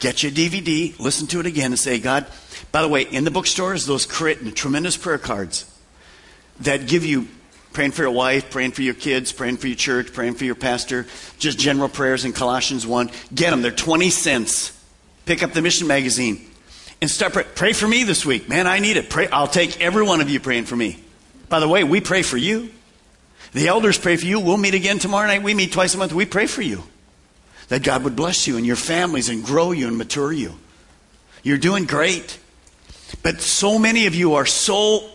Get 0.00 0.22
your 0.22 0.32
DVD, 0.32 0.98
listen 0.98 1.26
to 1.28 1.40
it 1.40 1.46
again, 1.46 1.72
and 1.72 1.78
say, 1.78 1.98
God, 1.98 2.26
by 2.72 2.82
the 2.82 2.88
way, 2.88 3.02
in 3.02 3.24
the 3.24 3.30
bookstores, 3.30 3.86
those 3.86 4.06
tremendous 4.06 4.96
prayer 4.96 5.18
cards 5.18 5.70
that 6.60 6.86
give 6.86 7.04
you 7.04 7.28
praying 7.74 7.90
for 7.90 8.02
your 8.02 8.10
wife, 8.12 8.50
praying 8.50 8.72
for 8.72 8.82
your 8.82 8.94
kids, 8.94 9.32
praying 9.32 9.58
for 9.58 9.66
your 9.66 9.76
church, 9.76 10.12
praying 10.12 10.34
for 10.34 10.44
your 10.44 10.54
pastor, 10.54 11.06
just 11.38 11.58
general 11.58 11.88
prayers 11.88 12.24
in 12.24 12.32
Colossians 12.32 12.86
1. 12.86 13.10
Get 13.34 13.50
them. 13.50 13.60
They're 13.60 13.70
20 13.70 14.08
cents. 14.10 14.70
Pick 15.26 15.42
up 15.42 15.52
the 15.52 15.60
mission 15.60 15.86
magazine 15.86 16.46
and 17.00 17.10
start 17.10 17.32
pray. 17.32 17.44
Pray 17.54 17.72
for 17.72 17.86
me 17.86 18.04
this 18.04 18.24
week. 18.24 18.48
Man, 18.48 18.66
I 18.66 18.78
need 18.78 18.96
it. 18.96 19.10
Pray. 19.10 19.28
I'll 19.28 19.48
take 19.48 19.80
every 19.80 20.02
one 20.02 20.20
of 20.20 20.30
you 20.30 20.40
praying 20.40 20.64
for 20.64 20.76
me. 20.76 21.02
By 21.48 21.60
the 21.60 21.68
way, 21.68 21.84
we 21.84 22.00
pray 22.00 22.22
for 22.22 22.36
you. 22.36 22.70
The 23.52 23.68
elders 23.68 23.98
pray 23.98 24.16
for 24.16 24.26
you. 24.26 24.40
We'll 24.40 24.56
meet 24.56 24.74
again 24.74 24.98
tomorrow 24.98 25.26
night. 25.26 25.42
We 25.42 25.54
meet 25.54 25.72
twice 25.72 25.94
a 25.94 25.98
month. 25.98 26.12
We 26.12 26.26
pray 26.26 26.46
for 26.46 26.62
you. 26.62 26.82
That 27.68 27.82
God 27.82 28.04
would 28.04 28.16
bless 28.16 28.46
you 28.46 28.56
and 28.56 28.66
your 28.66 28.76
families 28.76 29.28
and 29.28 29.44
grow 29.44 29.72
you 29.72 29.86
and 29.88 29.96
mature 29.96 30.32
you. 30.32 30.54
You're 31.42 31.58
doing 31.58 31.84
great. 31.84 32.38
But 33.22 33.40
so 33.40 33.78
many 33.78 34.06
of 34.06 34.14
you 34.14 34.34
are 34.34 34.46
so, 34.46 35.08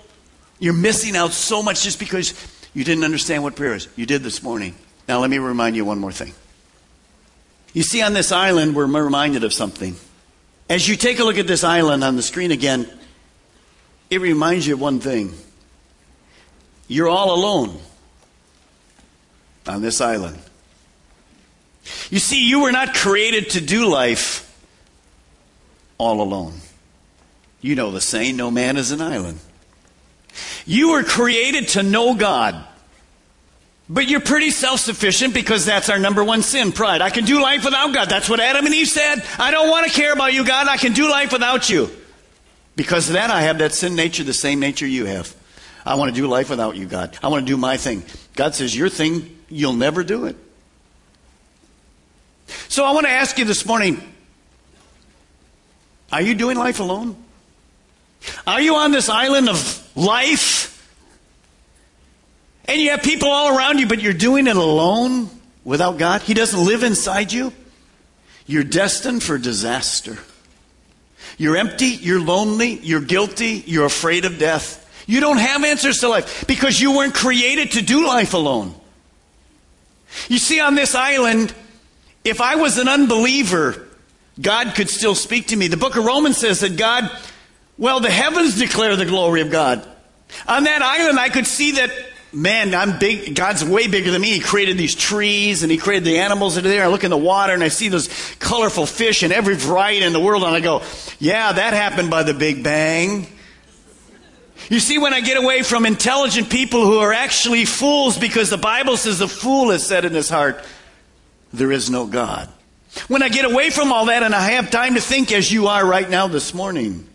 you're 0.59 0.73
missing 0.73 1.15
out 1.15 1.31
so 1.31 1.63
much 1.63 1.83
just 1.83 1.99
because 1.99 2.33
you 2.73 2.83
didn't 2.83 3.03
understand 3.03 3.43
what 3.43 3.55
prayer 3.55 3.75
is. 3.75 3.87
You 3.95 4.05
did 4.05 4.23
this 4.23 4.43
morning. 4.43 4.75
Now, 5.07 5.19
let 5.19 5.29
me 5.29 5.39
remind 5.39 5.75
you 5.75 5.85
one 5.85 5.99
more 5.99 6.11
thing. 6.11 6.33
You 7.73 7.83
see, 7.83 8.01
on 8.01 8.13
this 8.13 8.31
island, 8.31 8.75
we're 8.75 8.85
reminded 8.85 9.43
of 9.43 9.53
something. 9.53 9.95
As 10.69 10.87
you 10.87 10.95
take 10.95 11.19
a 11.19 11.23
look 11.23 11.37
at 11.37 11.47
this 11.47 11.63
island 11.63 12.03
on 12.03 12.15
the 12.15 12.21
screen 12.21 12.51
again, 12.51 12.87
it 14.09 14.21
reminds 14.21 14.67
you 14.67 14.75
of 14.75 14.81
one 14.81 14.99
thing. 14.99 15.33
You're 16.87 17.07
all 17.07 17.33
alone 17.33 17.79
on 19.67 19.81
this 19.81 20.01
island. 20.01 20.37
You 22.09 22.19
see, 22.19 22.47
you 22.47 22.61
were 22.61 22.71
not 22.71 22.93
created 22.93 23.51
to 23.51 23.61
do 23.61 23.87
life 23.87 24.45
all 25.97 26.21
alone. 26.21 26.53
You 27.61 27.75
know 27.75 27.91
the 27.91 28.01
saying, 28.01 28.35
no 28.35 28.49
man 28.49 28.77
is 28.77 28.91
an 28.91 29.01
island. 29.01 29.39
You 30.65 30.91
were 30.91 31.03
created 31.03 31.69
to 31.69 31.83
know 31.83 32.15
God. 32.15 32.65
But 33.89 34.07
you're 34.07 34.21
pretty 34.21 34.51
self 34.51 34.79
sufficient 34.79 35.33
because 35.33 35.65
that's 35.65 35.89
our 35.89 35.97
number 35.97 36.23
one 36.23 36.43
sin 36.43 36.71
pride. 36.71 37.01
I 37.01 37.09
can 37.09 37.25
do 37.25 37.41
life 37.41 37.65
without 37.65 37.93
God. 37.93 38.07
That's 38.07 38.29
what 38.29 38.39
Adam 38.39 38.65
and 38.65 38.75
Eve 38.75 38.87
said. 38.87 39.23
I 39.39 39.49
don't 39.49 39.69
want 39.69 39.87
to 39.87 39.91
care 39.91 40.13
about 40.13 40.33
you, 40.33 40.45
God. 40.45 40.67
I 40.67 40.77
can 40.77 40.93
do 40.93 41.09
life 41.09 41.33
without 41.33 41.69
you. 41.69 41.89
Because 42.75 43.07
of 43.09 43.13
that, 43.13 43.31
I 43.31 43.41
have 43.41 43.57
that 43.57 43.73
sin 43.73 43.95
nature, 43.95 44.23
the 44.23 44.31
same 44.31 44.59
nature 44.59 44.85
you 44.85 45.05
have. 45.05 45.35
I 45.85 45.95
want 45.95 46.13
to 46.13 46.21
do 46.21 46.27
life 46.27 46.51
without 46.51 46.75
you, 46.75 46.85
God. 46.85 47.17
I 47.23 47.29
want 47.29 47.45
to 47.45 47.51
do 47.51 47.57
my 47.57 47.77
thing. 47.77 48.03
God 48.35 48.53
says, 48.53 48.75
Your 48.75 48.89
thing, 48.89 49.35
you'll 49.49 49.73
never 49.73 50.03
do 50.03 50.25
it. 50.25 50.35
So 52.67 52.85
I 52.85 52.91
want 52.91 53.05
to 53.05 53.11
ask 53.11 53.37
you 53.37 53.45
this 53.45 53.65
morning 53.65 54.03
are 56.11 56.21
you 56.21 56.33
doing 56.33 56.57
life 56.57 56.79
alone? 56.79 57.15
Are 58.47 58.61
you 58.61 58.75
on 58.75 58.91
this 58.91 59.09
island 59.09 59.47
of 59.47 59.78
life? 59.99 60.75
And 62.65 62.81
you 62.81 62.91
have 62.91 63.03
people 63.03 63.29
all 63.29 63.57
around 63.57 63.79
you, 63.79 63.87
but 63.87 64.01
you're 64.01 64.13
doing 64.13 64.47
it 64.47 64.55
alone? 64.55 65.29
without 65.69 65.99
God, 65.99 66.23
He 66.23 66.33
doesn't 66.33 66.65
live 66.65 66.83
inside 66.83 67.31
you, 67.31 67.53
you're 68.47 68.63
destined 68.63 69.21
for 69.21 69.37
disaster. 69.37 70.17
You're 71.37 71.57
empty, 71.57 71.85
you're 71.85 72.19
lonely, 72.19 72.79
you're 72.81 73.01
guilty, 73.01 73.63
you're 73.65 73.85
afraid 73.85 74.25
of 74.25 74.39
death. 74.39 74.75
You 75.05 75.19
don't 75.19 75.37
have 75.37 75.63
answers 75.63 75.99
to 75.99 76.09
life 76.09 76.45
because 76.47 76.81
you 76.81 76.97
weren't 76.97 77.13
created 77.13 77.71
to 77.71 77.81
do 77.81 78.07
life 78.07 78.33
alone. 78.33 78.73
You 80.27 80.39
see, 80.39 80.59
on 80.59 80.73
this 80.75 80.95
island, 80.95 81.53
if 82.25 82.41
I 82.41 82.55
was 82.55 82.77
an 82.79 82.87
unbeliever, 82.87 83.87
God 84.41 84.73
could 84.73 84.89
still 84.89 85.15
speak 85.15 85.47
to 85.47 85.55
me. 85.55 85.67
The 85.67 85.77
book 85.77 85.95
of 85.95 86.03
Romans 86.03 86.37
says 86.37 86.61
that 86.61 86.77
God, 86.77 87.09
well, 87.79 88.01
the 88.01 88.11
heavens 88.11 88.59
declare 88.59 88.95
the 88.97 89.05
glory 89.05 89.39
of 89.39 89.49
God. 89.49 89.87
On 90.47 90.65
that 90.65 90.81
island, 90.81 91.17
I 91.17 91.29
could 91.29 91.47
see 91.47 91.71
that, 91.71 91.89
man, 92.33 92.75
I'm 92.75 92.99
big. 92.99 93.33
God's 93.33 93.63
way 93.63 93.87
bigger 93.87 94.11
than 94.11 94.21
me. 94.21 94.33
He 94.33 94.41
created 94.41 94.77
these 94.77 94.93
trees 94.93 95.63
and 95.63 95.71
He 95.71 95.77
created 95.77 96.03
the 96.03 96.19
animals 96.19 96.55
that 96.55 96.65
are 96.65 96.69
there. 96.69 96.83
I 96.83 96.87
look 96.87 97.05
in 97.05 97.09
the 97.09 97.17
water 97.17 97.53
and 97.53 97.63
I 97.63 97.69
see 97.69 97.87
those 97.87 98.09
colorful 98.39 98.85
fish 98.85 99.23
and 99.23 99.31
every 99.31 99.55
variety 99.55 100.05
in 100.05 100.11
the 100.11 100.19
world, 100.19 100.43
and 100.43 100.53
I 100.53 100.59
go, 100.59 100.83
yeah, 101.19 101.53
that 101.53 101.73
happened 101.73 102.09
by 102.11 102.23
the 102.23 102.33
Big 102.33 102.63
Bang. 102.63 103.25
You 104.67 104.79
see, 104.79 104.97
when 104.97 105.13
I 105.13 105.21
get 105.21 105.37
away 105.37 105.63
from 105.63 105.85
intelligent 105.85 106.49
people 106.49 106.85
who 106.85 106.99
are 106.99 107.13
actually 107.13 107.63
fools, 107.63 108.17
because 108.17 108.49
the 108.49 108.57
Bible 108.57 108.97
says 108.97 109.17
the 109.17 109.27
fool 109.27 109.71
has 109.71 109.87
said 109.87 110.03
in 110.03 110.13
his 110.13 110.29
heart, 110.29 110.63
there 111.53 111.71
is 111.71 111.89
no 111.89 112.05
God. 112.05 112.49
When 113.07 113.23
I 113.23 113.29
get 113.29 113.45
away 113.45 113.69
from 113.69 113.91
all 113.93 114.07
that 114.07 114.21
and 114.21 114.35
I 114.35 114.51
have 114.51 114.69
time 114.69 114.95
to 114.95 115.01
think 115.01 115.31
as 115.31 115.51
you 115.51 115.67
are 115.67 115.85
right 115.85 116.07
now 116.07 116.27
this 116.27 116.53
morning, 116.53 117.08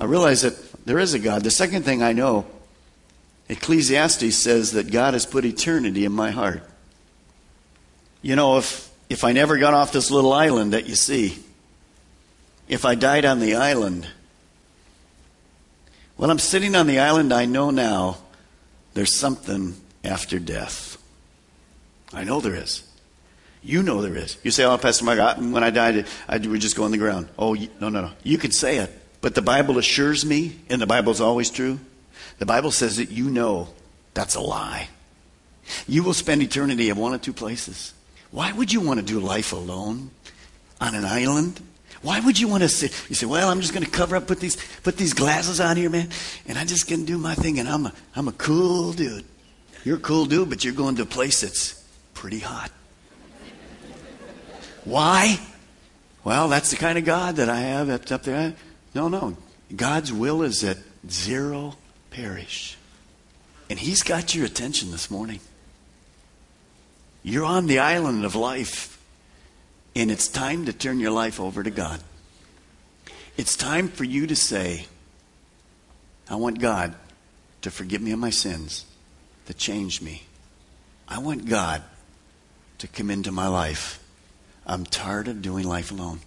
I 0.00 0.04
realize 0.04 0.40
that 0.40 0.86
there 0.86 0.98
is 0.98 1.12
a 1.12 1.18
God. 1.18 1.44
The 1.44 1.50
second 1.50 1.84
thing 1.84 2.02
I 2.02 2.14
know, 2.14 2.46
Ecclesiastes 3.50 4.34
says 4.34 4.72
that 4.72 4.90
God 4.90 5.12
has 5.12 5.26
put 5.26 5.44
eternity 5.44 6.06
in 6.06 6.12
my 6.12 6.30
heart. 6.30 6.62
You 8.22 8.34
know, 8.34 8.56
if, 8.56 8.90
if 9.10 9.24
I 9.24 9.32
never 9.32 9.58
got 9.58 9.74
off 9.74 9.92
this 9.92 10.10
little 10.10 10.32
island 10.32 10.72
that 10.72 10.88
you 10.88 10.94
see, 10.94 11.38
if 12.66 12.86
I 12.86 12.94
died 12.94 13.26
on 13.26 13.40
the 13.40 13.56
island, 13.56 14.06
when 16.16 16.30
I'm 16.30 16.38
sitting 16.38 16.74
on 16.74 16.86
the 16.86 16.98
island, 16.98 17.32
I 17.32 17.44
know 17.44 17.70
now 17.70 18.16
there's 18.94 19.14
something 19.14 19.74
after 20.02 20.38
death. 20.38 20.96
I 22.12 22.24
know 22.24 22.40
there 22.40 22.54
is. 22.54 22.84
You 23.62 23.82
know 23.82 24.00
there 24.00 24.16
is. 24.16 24.38
You 24.42 24.50
say, 24.50 24.64
oh, 24.64 24.78
Pastor 24.78 25.04
Mike, 25.04 25.36
when 25.36 25.62
I 25.62 25.68
died, 25.68 26.06
I 26.26 26.38
would 26.38 26.60
just 26.62 26.76
go 26.76 26.84
on 26.84 26.90
the 26.90 26.98
ground. 26.98 27.28
Oh, 27.38 27.54
no, 27.54 27.90
no, 27.90 28.00
no. 28.00 28.10
You 28.22 28.38
could 28.38 28.54
say 28.54 28.78
it. 28.78 28.99
But 29.20 29.34
the 29.34 29.42
Bible 29.42 29.78
assures 29.78 30.24
me, 30.24 30.56
and 30.68 30.80
the 30.80 30.86
Bible 30.86 31.12
is 31.12 31.20
always 31.20 31.50
true, 31.50 31.78
the 32.38 32.46
Bible 32.46 32.70
says 32.70 32.96
that 32.96 33.10
you 33.10 33.30
know 33.30 33.68
that's 34.14 34.34
a 34.34 34.40
lie. 34.40 34.88
You 35.86 36.02
will 36.02 36.14
spend 36.14 36.42
eternity 36.42 36.88
in 36.88 36.96
one 36.96 37.14
of 37.14 37.22
two 37.22 37.32
places. 37.32 37.92
Why 38.30 38.52
would 38.52 38.72
you 38.72 38.80
want 38.80 38.98
to 39.00 39.06
do 39.06 39.20
life 39.20 39.52
alone 39.52 40.10
on 40.80 40.94
an 40.94 41.04
island? 41.04 41.60
Why 42.02 42.20
would 42.20 42.40
you 42.40 42.48
want 42.48 42.62
to 42.62 42.68
sit? 42.68 42.92
You 43.08 43.14
say, 43.14 43.26
well, 43.26 43.50
I'm 43.50 43.60
just 43.60 43.74
going 43.74 43.84
to 43.84 43.90
cover 43.90 44.16
up, 44.16 44.26
put 44.26 44.40
these, 44.40 44.56
put 44.82 44.96
these 44.96 45.12
glasses 45.12 45.60
on 45.60 45.76
here, 45.76 45.90
man, 45.90 46.08
and 46.46 46.56
I'm 46.56 46.66
just 46.66 46.88
going 46.88 47.00
to 47.00 47.06
do 47.06 47.18
my 47.18 47.34
thing, 47.34 47.58
and 47.58 47.68
I'm 47.68 47.86
a, 47.86 47.92
I'm 48.16 48.26
a 48.26 48.32
cool 48.32 48.92
dude. 48.92 49.24
You're 49.84 49.98
a 49.98 50.00
cool 50.00 50.24
dude, 50.24 50.48
but 50.48 50.64
you're 50.64 50.74
going 50.74 50.96
to 50.96 51.02
a 51.02 51.06
place 51.06 51.42
that's 51.42 51.84
pretty 52.14 52.38
hot. 52.38 52.70
Why? 54.84 55.38
Well, 56.24 56.48
that's 56.48 56.70
the 56.70 56.76
kind 56.76 56.96
of 56.96 57.04
God 57.04 57.36
that 57.36 57.48
I 57.48 57.60
have 57.60 57.90
up 57.90 58.22
there. 58.22 58.54
No, 58.94 59.08
no. 59.08 59.36
God's 59.74 60.12
will 60.12 60.42
is 60.42 60.62
that 60.62 60.78
zero 61.08 61.76
perish. 62.10 62.76
And 63.68 63.78
He's 63.78 64.02
got 64.02 64.34
your 64.34 64.46
attention 64.46 64.90
this 64.90 65.10
morning. 65.10 65.40
You're 67.22 67.44
on 67.44 67.66
the 67.66 67.78
island 67.78 68.24
of 68.24 68.34
life, 68.34 69.00
and 69.94 70.10
it's 70.10 70.26
time 70.26 70.66
to 70.66 70.72
turn 70.72 71.00
your 71.00 71.10
life 71.10 71.38
over 71.38 71.62
to 71.62 71.70
God. 71.70 72.00
It's 73.36 73.56
time 73.56 73.88
for 73.88 74.04
you 74.04 74.26
to 74.26 74.36
say, 74.36 74.86
I 76.28 76.36
want 76.36 76.60
God 76.60 76.94
to 77.62 77.70
forgive 77.70 78.00
me 78.00 78.12
of 78.12 78.18
my 78.18 78.30
sins, 78.30 78.86
to 79.46 79.54
change 79.54 80.00
me. 80.00 80.24
I 81.06 81.18
want 81.18 81.46
God 81.46 81.82
to 82.78 82.88
come 82.88 83.10
into 83.10 83.30
my 83.30 83.48
life. 83.48 84.02
I'm 84.66 84.84
tired 84.84 85.28
of 85.28 85.42
doing 85.42 85.66
life 85.66 85.90
alone. 85.90 86.20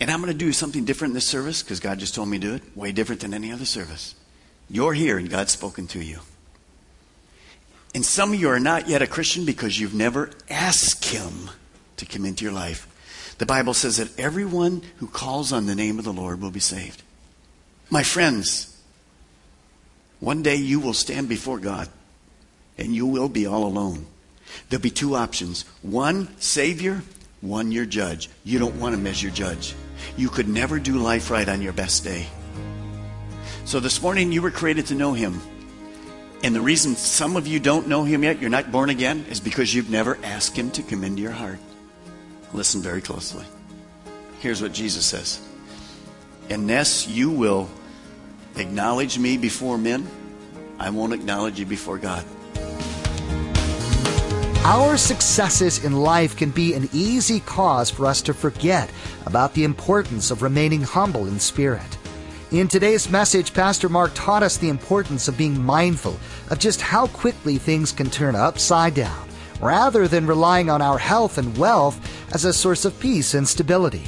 And 0.00 0.10
I'm 0.10 0.20
going 0.20 0.32
to 0.32 0.38
do 0.38 0.52
something 0.52 0.86
different 0.86 1.10
in 1.10 1.14
this 1.14 1.26
service 1.26 1.62
because 1.62 1.78
God 1.78 1.98
just 1.98 2.14
told 2.14 2.28
me 2.28 2.38
to 2.38 2.46
do 2.46 2.54
it. 2.54 2.76
Way 2.76 2.90
different 2.90 3.20
than 3.20 3.34
any 3.34 3.52
other 3.52 3.66
service. 3.66 4.14
You're 4.70 4.94
here 4.94 5.18
and 5.18 5.28
God's 5.28 5.52
spoken 5.52 5.86
to 5.88 6.02
you. 6.02 6.20
And 7.94 8.04
some 8.04 8.32
of 8.32 8.40
you 8.40 8.48
are 8.48 8.60
not 8.60 8.88
yet 8.88 9.02
a 9.02 9.06
Christian 9.06 9.44
because 9.44 9.78
you've 9.78 9.94
never 9.94 10.30
asked 10.48 11.04
Him 11.06 11.50
to 11.96 12.06
come 12.06 12.24
into 12.24 12.44
your 12.44 12.54
life. 12.54 12.86
The 13.38 13.46
Bible 13.46 13.74
says 13.74 13.96
that 13.98 14.18
everyone 14.18 14.82
who 14.98 15.06
calls 15.06 15.52
on 15.52 15.66
the 15.66 15.74
name 15.74 15.98
of 15.98 16.04
the 16.04 16.12
Lord 16.12 16.40
will 16.40 16.50
be 16.50 16.60
saved. 16.60 17.02
My 17.90 18.02
friends, 18.02 18.80
one 20.20 20.42
day 20.42 20.56
you 20.56 20.78
will 20.78 20.94
stand 20.94 21.28
before 21.28 21.58
God 21.58 21.88
and 22.78 22.94
you 22.94 23.06
will 23.06 23.28
be 23.28 23.46
all 23.46 23.64
alone. 23.64 24.06
There'll 24.68 24.82
be 24.82 24.90
two 24.90 25.14
options 25.14 25.64
one, 25.82 26.28
Savior, 26.38 27.02
one, 27.40 27.72
your 27.72 27.86
judge. 27.86 28.28
You 28.44 28.58
don't 28.58 28.78
want 28.78 28.94
to 28.94 29.00
miss 29.00 29.22
your 29.22 29.32
judge. 29.32 29.74
You 30.16 30.28
could 30.28 30.48
never 30.48 30.78
do 30.78 30.98
life 30.98 31.30
right 31.30 31.48
on 31.48 31.62
your 31.62 31.72
best 31.72 32.04
day. 32.04 32.26
So 33.64 33.80
this 33.80 34.02
morning 34.02 34.32
you 34.32 34.42
were 34.42 34.50
created 34.50 34.86
to 34.86 34.94
know 34.94 35.12
Him. 35.12 35.40
And 36.42 36.54
the 36.54 36.60
reason 36.60 36.96
some 36.96 37.36
of 37.36 37.46
you 37.46 37.60
don't 37.60 37.86
know 37.86 38.04
Him 38.04 38.24
yet, 38.24 38.40
you're 38.40 38.50
not 38.50 38.72
born 38.72 38.90
again, 38.90 39.26
is 39.28 39.40
because 39.40 39.74
you've 39.74 39.90
never 39.90 40.18
asked 40.22 40.56
Him 40.56 40.70
to 40.72 40.82
come 40.82 41.04
into 41.04 41.22
your 41.22 41.32
heart. 41.32 41.58
Listen 42.52 42.80
very 42.80 43.00
closely. 43.00 43.44
Here's 44.40 44.62
what 44.62 44.72
Jesus 44.72 45.04
says 45.04 45.40
Unless 46.48 47.06
you 47.08 47.30
will 47.30 47.68
acknowledge 48.56 49.18
me 49.18 49.36
before 49.36 49.78
men, 49.78 50.08
I 50.78 50.90
won't 50.90 51.12
acknowledge 51.12 51.58
you 51.60 51.66
before 51.66 51.98
God. 51.98 52.24
Our 54.62 54.98
successes 54.98 55.84
in 55.84 55.94
life 55.96 56.36
can 56.36 56.50
be 56.50 56.74
an 56.74 56.88
easy 56.92 57.40
cause 57.40 57.88
for 57.88 58.04
us 58.04 58.20
to 58.22 58.34
forget 58.34 58.90
about 59.24 59.54
the 59.54 59.64
importance 59.64 60.30
of 60.30 60.42
remaining 60.42 60.82
humble 60.82 61.26
in 61.26 61.40
spirit. 61.40 61.98
In 62.52 62.68
today's 62.68 63.08
message, 63.08 63.54
Pastor 63.54 63.88
Mark 63.88 64.12
taught 64.14 64.42
us 64.42 64.58
the 64.58 64.68
importance 64.68 65.28
of 65.28 65.38
being 65.38 65.60
mindful 65.60 66.20
of 66.50 66.58
just 66.58 66.82
how 66.82 67.06
quickly 67.06 67.56
things 67.56 67.90
can 67.90 68.10
turn 68.10 68.36
upside 68.36 68.94
down, 68.94 69.28
rather 69.62 70.06
than 70.06 70.26
relying 70.26 70.68
on 70.68 70.82
our 70.82 70.98
health 70.98 71.38
and 71.38 71.56
wealth 71.56 71.98
as 72.34 72.44
a 72.44 72.52
source 72.52 72.84
of 72.84 73.00
peace 73.00 73.32
and 73.32 73.48
stability. 73.48 74.04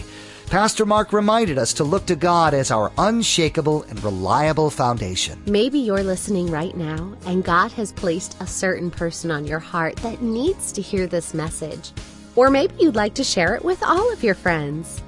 Pastor 0.53 0.85
Mark 0.85 1.15
reminded 1.15 1.57
us 1.57 1.73
to 1.73 1.83
look 1.83 2.05
to 2.05 2.15
God 2.15 2.53
as 2.53 2.71
our 2.71 2.93
unshakable 2.99 3.85
and 3.85 4.05
reliable 4.05 4.69
foundation. 4.69 5.43
Maybe 5.47 5.79
you're 5.79 6.03
listening 6.03 6.51
right 6.51 6.77
now 6.77 7.17
and 7.25 7.43
God 7.43 7.73
has 7.73 7.91
placed 7.91 8.38
a 8.38 8.47
certain 8.47 8.91
person 8.91 9.31
on 9.31 9.47
your 9.47 9.61
heart 9.61 9.97
that 10.03 10.21
needs 10.21 10.71
to 10.73 10.83
hear 10.83 11.07
this 11.07 11.33
message. 11.33 11.93
Or 12.37 12.51
maybe 12.51 12.75
you'd 12.79 12.97
like 12.97 13.15
to 13.15 13.25
share 13.25 13.55
it 13.55 13.65
with 13.65 13.83
all 13.83 14.12
of 14.12 14.23
your 14.23 14.35
friends. 14.35 15.01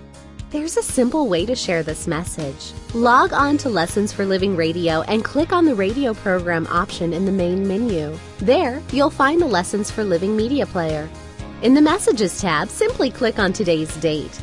There's 0.48 0.78
a 0.78 0.82
simple 0.82 1.28
way 1.28 1.44
to 1.44 1.54
share 1.54 1.82
this 1.82 2.06
message. 2.06 2.72
Log 2.94 3.34
on 3.34 3.58
to 3.58 3.68
Lessons 3.68 4.14
for 4.14 4.24
Living 4.24 4.56
Radio 4.56 5.02
and 5.02 5.22
click 5.22 5.52
on 5.52 5.66
the 5.66 5.74
radio 5.74 6.14
program 6.14 6.66
option 6.68 7.12
in 7.12 7.26
the 7.26 7.32
main 7.32 7.68
menu. 7.68 8.18
There, 8.38 8.82
you'll 8.92 9.10
find 9.10 9.42
the 9.42 9.46
Lessons 9.46 9.90
for 9.90 10.04
Living 10.04 10.34
media 10.34 10.64
player. 10.64 11.06
In 11.60 11.74
the 11.74 11.82
Messages 11.82 12.40
tab, 12.40 12.70
simply 12.70 13.10
click 13.10 13.38
on 13.38 13.52
today's 13.52 13.94
date. 13.98 14.42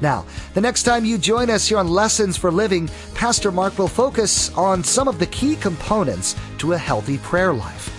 Now, 0.00 0.24
the 0.54 0.60
next 0.60 0.82
time 0.82 1.04
you 1.04 1.18
join 1.18 1.50
us 1.50 1.68
here 1.68 1.78
on 1.78 1.88
Lessons 1.88 2.36
for 2.36 2.50
Living, 2.50 2.88
Pastor 3.14 3.52
Mark 3.52 3.78
will 3.78 3.88
focus 3.88 4.52
on 4.56 4.82
some 4.82 5.06
of 5.08 5.18
the 5.18 5.26
key 5.26 5.56
components 5.56 6.34
to 6.58 6.72
a 6.72 6.78
healthy 6.78 7.18
prayer 7.18 7.52
life. 7.52 7.90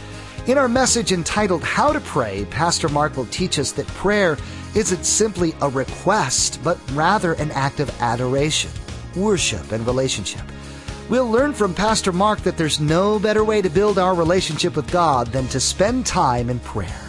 In 0.47 0.57
our 0.57 0.67
message 0.67 1.13
entitled 1.13 1.63
How 1.63 1.93
to 1.93 2.01
Pray, 2.01 2.45
Pastor 2.49 2.89
Mark 2.89 3.15
will 3.15 3.27
teach 3.27 3.57
us 3.59 3.71
that 3.73 3.87
prayer 3.87 4.37
isn't 4.75 5.05
simply 5.05 5.53
a 5.61 5.69
request, 5.69 6.59
but 6.63 6.77
rather 6.91 7.33
an 7.33 7.51
act 7.51 7.79
of 7.79 7.89
adoration, 8.01 8.71
worship, 9.15 9.71
and 9.71 9.87
relationship. 9.87 10.41
We'll 11.09 11.29
learn 11.29 11.53
from 11.53 11.73
Pastor 11.73 12.11
Mark 12.11 12.39
that 12.41 12.57
there's 12.57 12.79
no 12.79 13.19
better 13.19 13.43
way 13.43 13.61
to 13.61 13.69
build 13.69 13.99
our 13.99 14.15
relationship 14.15 14.75
with 14.75 14.91
God 14.91 15.27
than 15.27 15.47
to 15.49 15.59
spend 15.59 16.05
time 16.05 16.49
in 16.49 16.59
prayer. 16.59 16.99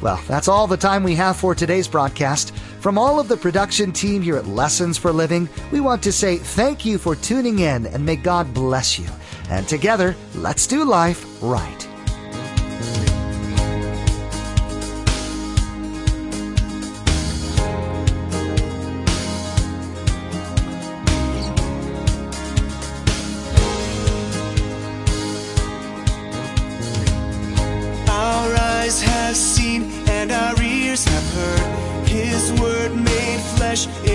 Well, 0.00 0.20
that's 0.28 0.48
all 0.48 0.66
the 0.66 0.76
time 0.76 1.02
we 1.02 1.14
have 1.14 1.36
for 1.36 1.54
today's 1.54 1.88
broadcast. 1.88 2.52
From 2.82 2.98
all 2.98 3.20
of 3.20 3.28
the 3.28 3.36
production 3.36 3.92
team 3.92 4.22
here 4.22 4.36
at 4.36 4.48
Lessons 4.48 4.98
for 4.98 5.12
Living, 5.12 5.48
we 5.70 5.78
want 5.78 6.02
to 6.02 6.10
say 6.10 6.38
thank 6.38 6.84
you 6.84 6.98
for 6.98 7.14
tuning 7.14 7.60
in 7.60 7.86
and 7.86 8.04
may 8.04 8.16
God 8.16 8.52
bless 8.52 8.98
you. 8.98 9.06
And 9.50 9.68
together, 9.68 10.16
let's 10.34 10.66
do 10.66 10.84
life 10.84 11.24
right. 11.40 11.91
wish 33.86 34.04
it 34.04 34.11